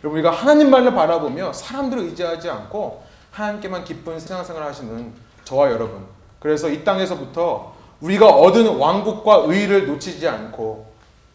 여러분 0.04 0.20
우리가 0.20 0.32
하나님만을 0.32 0.96
바라보며 0.96 1.54
사람들을 1.54 2.06
의지하지 2.06 2.50
않고 2.50 3.04
하나님께만 3.30 3.84
기쁜 3.84 4.20
신앙생활 4.20 4.64
하시는 4.64 5.14
저와 5.44 5.70
여러분 5.70 6.04
그래서 6.40 6.68
이 6.68 6.84
땅에서부터 6.84 7.76
우리가 8.02 8.28
얻은 8.28 8.76
왕국과 8.78 9.44
의를 9.46 9.86
놓치지 9.86 10.28
않고 10.28 10.88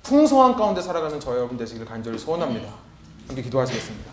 풍성한 0.03 0.57
가운데 0.57 0.83
살아가는 0.83 1.21
저 1.21 1.37
여러분 1.37 1.57
되시기를 1.57 1.87
간절히 1.87 2.19
소원합니다. 2.19 2.92
함께 3.29 3.43
기도하시겠습니다. 3.43 4.13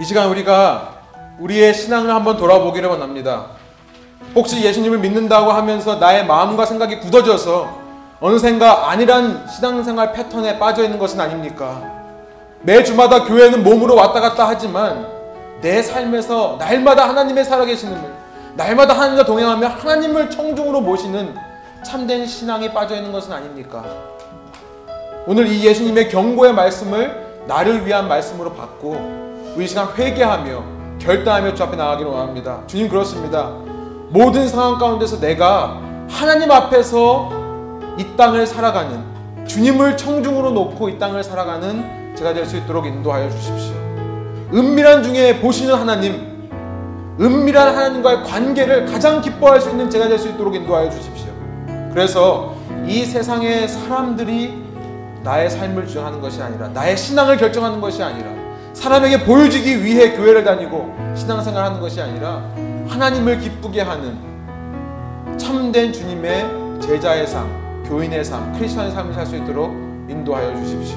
이 0.00 0.04
시간 0.04 0.28
우리가 0.28 0.96
우리의 1.38 1.74
신앙을 1.74 2.10
한번 2.10 2.36
돌아보기를 2.36 2.88
원합니다. 2.88 3.46
혹시 4.34 4.62
예수님을 4.62 4.98
믿는다고 4.98 5.52
하면서 5.52 5.96
나의 5.96 6.26
마음과 6.26 6.66
생각이 6.66 7.00
굳어져서 7.00 7.86
어느샌가 8.20 8.90
아니란 8.90 9.46
신앙생활 9.48 10.12
패턴에 10.12 10.58
빠져 10.58 10.84
있는 10.84 10.98
것은 10.98 11.20
아닙니까? 11.20 11.82
매 12.62 12.82
주마다 12.82 13.24
교회는 13.24 13.62
몸으로 13.62 13.94
왔다 13.94 14.20
갔다 14.20 14.48
하지만 14.48 15.06
내 15.60 15.82
삶에서 15.82 16.56
날마다 16.58 17.08
하나님의 17.08 17.44
살아계시는 17.44 18.26
날마다 18.56 18.94
하나님과 18.94 19.24
동행하며 19.24 19.66
하나님을 19.68 20.30
청중으로 20.30 20.80
모시는 20.80 21.34
참된 21.84 22.26
신앙이 22.26 22.72
빠져 22.72 22.96
있는 22.96 23.12
것은 23.12 23.32
아닙니까? 23.32 23.84
오늘 25.26 25.48
이 25.48 25.64
예수님의 25.64 26.08
경고의 26.08 26.54
말씀을 26.54 27.44
나를 27.48 27.84
위한 27.86 28.08
말씀으로 28.08 28.52
받고 28.52 29.54
우리 29.56 29.66
시간 29.66 29.88
회개하며 29.96 30.62
결단하며 31.00 31.54
주 31.54 31.62
앞에 31.64 31.76
나가기를 31.76 32.10
원합니다. 32.10 32.60
주님 32.66 32.88
그렇습니다. 32.88 33.50
모든 34.10 34.46
상황 34.48 34.78
가운데서 34.78 35.18
내가 35.20 35.80
하나님 36.08 36.50
앞에서 36.50 37.30
이 37.98 38.06
땅을 38.16 38.46
살아가는 38.46 39.04
주님을 39.46 39.96
청중으로 39.96 40.50
놓고 40.52 40.88
이 40.90 40.98
땅을 40.98 41.24
살아가는 41.24 42.14
제가 42.16 42.32
될 42.32 42.46
수 42.46 42.56
있도록 42.56 42.86
인도하여 42.86 43.28
주십시오. 43.28 43.74
은밀한 44.54 45.02
중에 45.02 45.40
보시는 45.40 45.74
하나님, 45.74 46.48
은밀한 47.20 47.74
하나님과의 47.74 48.22
관계를 48.24 48.86
가장 48.86 49.20
기뻐할 49.20 49.60
수 49.60 49.70
있는 49.70 49.90
제가 49.90 50.08
될 50.08 50.18
수 50.18 50.28
있도록 50.28 50.54
인도하여 50.54 50.88
주십시오. 50.88 51.30
그래서 51.92 52.54
이 52.86 53.04
세상의 53.04 53.68
사람들이 53.68 54.65
나의 55.26 55.50
삶을 55.50 55.88
주장하는 55.88 56.20
것이 56.20 56.40
아니라 56.40 56.68
나의 56.68 56.96
신앙을 56.96 57.36
결정하는 57.36 57.80
것이 57.80 58.00
아니라 58.00 58.28
사람에게 58.72 59.24
보여주기 59.24 59.82
위해 59.82 60.12
교회를 60.16 60.44
다니고 60.44 60.94
신앙생활 61.16 61.64
하는 61.64 61.80
것이 61.80 62.00
아니라 62.00 62.44
하나님을 62.86 63.40
기쁘게 63.40 63.80
하는 63.80 64.16
참된 65.36 65.92
주님의 65.92 66.80
제자의 66.80 67.26
삶, 67.26 67.82
교인의 67.88 68.24
삶, 68.24 68.52
크리스천의 68.52 68.92
삶을 68.92 69.14
살 69.14 69.26
수 69.26 69.36
있도록 69.36 69.72
인도하여 70.08 70.54
주십시오. 70.56 70.96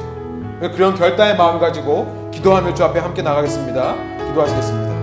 그런 0.75 0.93
결단의 0.93 1.35
마음을 1.35 1.59
가지고 1.59 2.29
기도하며 2.31 2.75
주 2.75 2.83
앞에 2.83 2.99
함께 2.99 3.23
나가겠습니다. 3.23 3.95
기도하시겠습니다. 4.27 4.98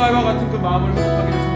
어린아이와 0.00 0.22
같은 0.22 0.50
그 0.50 0.56
마음을 0.56 0.90
회복하기를 0.94 1.49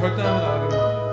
결단하며 0.00 0.40
나아가기를 0.40 0.78
원합니다. 0.78 1.10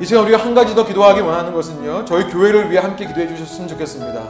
이 0.00 0.04
시간 0.04 0.22
우리가 0.24 0.38
한 0.38 0.54
가지 0.54 0.74
더 0.74 0.84
기도하기 0.86 1.20
원하는 1.20 1.52
것은요. 1.52 2.04
저희 2.04 2.24
교회를 2.30 2.70
위해 2.70 2.80
함께 2.80 3.06
기도해 3.06 3.28
주셨으면 3.28 3.68
좋겠습니다. 3.68 4.22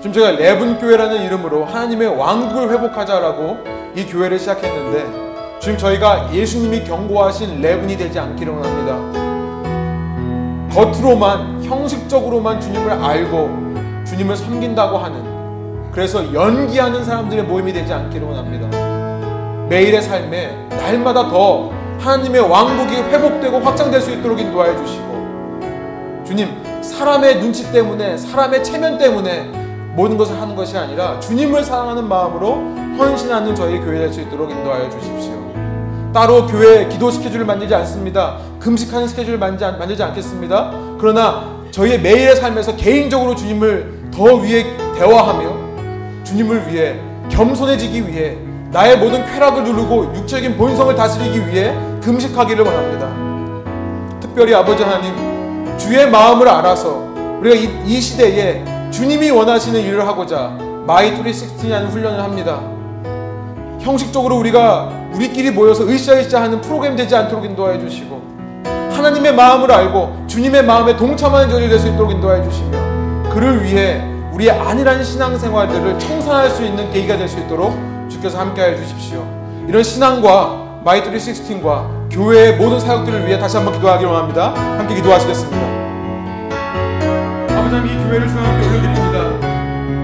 지금 0.00 0.12
저희가 0.12 0.32
레븐 0.32 0.78
교회라는 0.78 1.22
이름으로 1.24 1.64
하나님의 1.64 2.16
왕국을 2.16 2.70
회복하자라고 2.70 3.58
이 3.96 4.06
교회를 4.06 4.38
시작했는데 4.38 5.58
지금 5.60 5.76
저희가 5.76 6.32
예수님이 6.32 6.84
경고하신 6.84 7.60
레븐이 7.60 7.96
되지 7.96 8.18
않기를 8.18 8.52
원합니다. 8.52 9.18
겉으로만 10.72 11.64
형식적으로만 11.64 12.60
주님을 12.60 12.92
알고 12.92 14.04
주님을 14.06 14.36
섬긴다고 14.36 14.98
하는 14.98 15.27
그래서 15.92 16.32
연기하는 16.32 17.04
사람들의 17.04 17.44
모임이 17.44 17.72
되지 17.72 17.92
않기를 17.92 18.26
원합니다. 18.26 18.68
매일의 19.68 20.00
삶에 20.02 20.68
날마다 20.70 21.28
더 21.28 21.70
하나님의 21.98 22.40
왕국이 22.42 22.94
회복되고 22.96 23.58
확장될 23.58 24.00
수 24.00 24.12
있도록 24.12 24.38
인도하여 24.40 24.76
주시고 24.76 26.24
주님 26.24 26.48
사람의 26.82 27.40
눈치 27.40 27.70
때문에 27.72 28.16
사람의 28.16 28.62
체면 28.62 28.98
때문에 28.98 29.50
모든 29.94 30.16
것을 30.16 30.40
하는 30.40 30.54
것이 30.54 30.76
아니라 30.76 31.18
주님을 31.18 31.64
사랑하는 31.64 32.08
마음으로 32.08 32.54
헌신하는 32.98 33.54
저희 33.54 33.78
교회 33.80 33.98
될 33.98 34.12
수 34.12 34.20
있도록 34.20 34.50
인도하여 34.50 34.88
주십시오. 34.90 35.32
따로 36.12 36.46
교회 36.46 36.88
기도 36.88 37.10
스케줄을 37.10 37.44
만들지 37.44 37.74
않습니다. 37.74 38.38
금식하는 38.60 39.08
스케줄을 39.08 39.38
만들지, 39.38 40.02
않겠습니다. 40.02 40.72
그러나 40.98 41.58
저희의 41.70 42.00
매일의 42.00 42.36
삶에서 42.36 42.76
개인적으로 42.76 43.34
주님을 43.34 44.10
더 44.12 44.36
위해 44.36 44.64
대화하며 44.96 45.57
주님을 46.28 46.68
위해 46.68 46.96
겸손해지기 47.30 48.06
위해 48.06 48.36
나의 48.70 48.98
모든 48.98 49.24
쾌락을 49.24 49.64
누르고 49.64 50.14
육체적인 50.14 50.58
본성을 50.58 50.94
다스리기 50.94 51.48
위해 51.48 51.74
금식하기를 52.02 52.64
원합니다. 52.66 54.20
특별히 54.20 54.54
아버지 54.54 54.82
하나님 54.82 55.78
주의 55.78 56.08
마음을 56.10 56.46
알아서 56.46 57.08
우리가 57.40 57.56
이, 57.56 57.70
이 57.86 58.00
시대에 58.00 58.62
주님이 58.90 59.30
원하시는 59.30 59.80
일을 59.80 60.06
하고자 60.06 60.58
My 60.86 61.14
360라는 61.14 61.88
훈련을 61.88 62.22
합니다. 62.22 62.60
형식적으로 63.80 64.36
우리가 64.36 64.90
우리끼리 65.14 65.50
모여서 65.50 65.88
으쌰으쌰 65.88 66.42
하는 66.42 66.60
프로그램 66.60 66.94
되지 66.94 67.16
않도록 67.16 67.46
인도하여 67.46 67.78
주시고 67.78 68.20
하나님의 68.90 69.34
마음을 69.34 69.72
알고 69.72 70.24
주님의 70.26 70.64
마음에 70.64 70.94
동참하는 70.94 71.48
저희 71.48 71.70
될 71.70 71.82
수 71.82 71.88
있도록 71.88 72.12
인도하여 72.12 72.42
주시며 72.42 73.30
그를 73.30 73.64
위해 73.64 74.17
우리의 74.38 74.52
안일한 74.52 75.02
신앙생활들을 75.02 75.98
청산할 75.98 76.48
수 76.50 76.62
있는 76.64 76.88
계기가 76.92 77.16
될 77.16 77.26
수 77.28 77.40
있도록 77.40 77.76
주께서 78.08 78.38
함께하여 78.38 78.76
주십시오. 78.76 79.26
이런 79.66 79.82
신앙과 79.82 80.80
My 80.84 81.02
316과 81.02 82.08
교회의 82.08 82.56
모든 82.56 82.78
사역들을 82.78 83.26
위해 83.26 83.36
다시 83.36 83.56
한번 83.56 83.74
기도하기를 83.74 84.10
원합니다. 84.12 84.54
함께 84.54 84.94
기도하시겠습니다. 84.94 85.58
아버지 87.50 87.76
이 87.92 88.04
교회를 88.04 88.28
주 88.28 88.42
앞에 88.42 88.64
올려드립니다. 88.64 89.18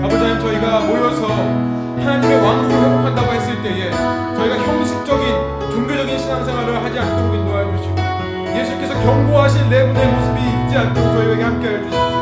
아버지 0.04 0.16
하나님 0.16 0.40
저희가 0.40 0.80
모여서 0.80 1.26
하나님의 1.28 2.42
왕국을 2.44 2.76
회복한다고 2.76 3.32
했을 3.34 3.62
때에 3.62 3.90
저희가 3.92 4.56
형식적인 4.56 5.70
종교적인 5.70 6.18
신앙생활을 6.18 6.82
하지 6.82 6.98
않도록 6.98 7.34
인도하여 7.36 7.76
주시고 7.76 8.58
예수께서 8.58 8.94
경고하신 9.00 9.70
레분의 9.70 10.06
모습이 10.08 10.40
있지 10.40 10.76
않도록 10.76 11.12
저희에게 11.12 11.42
함께하여 11.44 11.78
주십시오. 11.84 12.13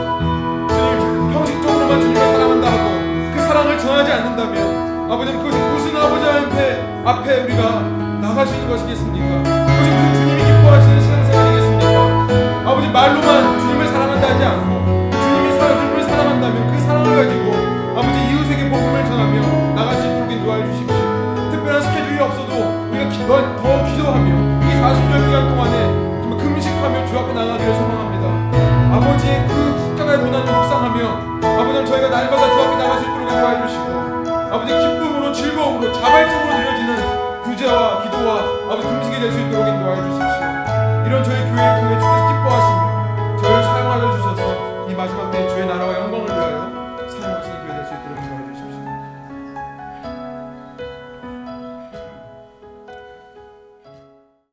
사랑을 3.63 3.79
전하지 3.79 4.11
않는다면 4.11 5.13
아버지 5.13 5.33
그것이 5.33 5.57
무슨 5.57 5.97
아버지한테 5.97 7.03
앞에 7.05 7.43
우리가 7.43 7.81
나갈 8.21 8.45
수 8.45 8.57
있는 8.57 8.69
것이겠습니까? 8.69 9.39
아버지 9.39 9.91
그 9.91 10.15
주님이 10.19 10.43
기뻐하시는 10.43 11.01
신앙생활이겠습니까? 11.01 12.69
아버지 12.69 12.89
말로만 12.89 13.61
주님을 13.61 13.87
사랑한다 13.87 14.31
하지 14.31 14.45
않고 14.45 15.11
주님이 15.13 15.59
사람을 15.61 16.03
사랑한다면 16.03 16.73
그 16.73 16.81
사랑을 16.81 17.15
가지고 17.15 17.55
아버지 18.01 18.33
이웃에게 18.33 18.69
복음을 18.69 19.05
전하며 19.05 19.75
나갈 19.77 19.95
수 19.95 20.09
있도록 20.09 20.33
인도하여 20.33 20.67
주십시오. 20.67 21.51
특별한 21.53 21.83
스케줄이 21.83 22.19
없어도 22.19 22.89
우리가 22.91 23.09
기도, 23.11 23.57
더 23.63 23.85
기도하며 23.87 24.29
이 24.59 24.75
40년 24.83 25.49
동안에 25.55 26.37
금식하며 26.37 27.07
주 27.07 27.17
앞에 27.17 27.33
나가기를 27.33 27.75
소망합니다. 27.77 28.97
아버지의 28.97 29.47
그 29.47 29.79
십자가의 29.79 30.19
고난을 30.19 30.53
묵상하며 30.53 31.32
아버지 31.59 31.85
저희가 31.87 32.09
날마다 32.09 32.51
주 32.55 32.61
앞에 32.63 32.77
나갈 32.77 32.99
수 32.99 33.05
있도록 33.05 33.23
인도해 33.31 33.67
주시고 33.67 33.85
아버지 34.53 34.73
기쁨으로 34.73 35.33
즐거움으로 35.33 35.93
자발적으로 35.93 36.53
드려지는 36.57 37.43
구제와 37.43 38.03
기도와 38.03 38.41
아버지 38.71 38.87
금식이 38.89 39.21
될 39.21 39.33
수 39.33 39.41
있도록 39.41 39.67
인도하여 39.69 39.97
주십시오. 40.03 41.07
이런 41.07 41.23
저희 41.25 41.37
교회를 41.43 41.81
통해 41.81 41.95
주께서 42.01 42.29
기뻐하시며 42.33 43.37
저희를 43.43 43.65
사용하여 43.65 44.13
주셔서 44.17 44.89
이 44.89 44.95
마지막 44.95 45.31
때 45.31 45.49
주의 45.49 45.67
나라와 45.67 45.95
영광을 45.95 46.27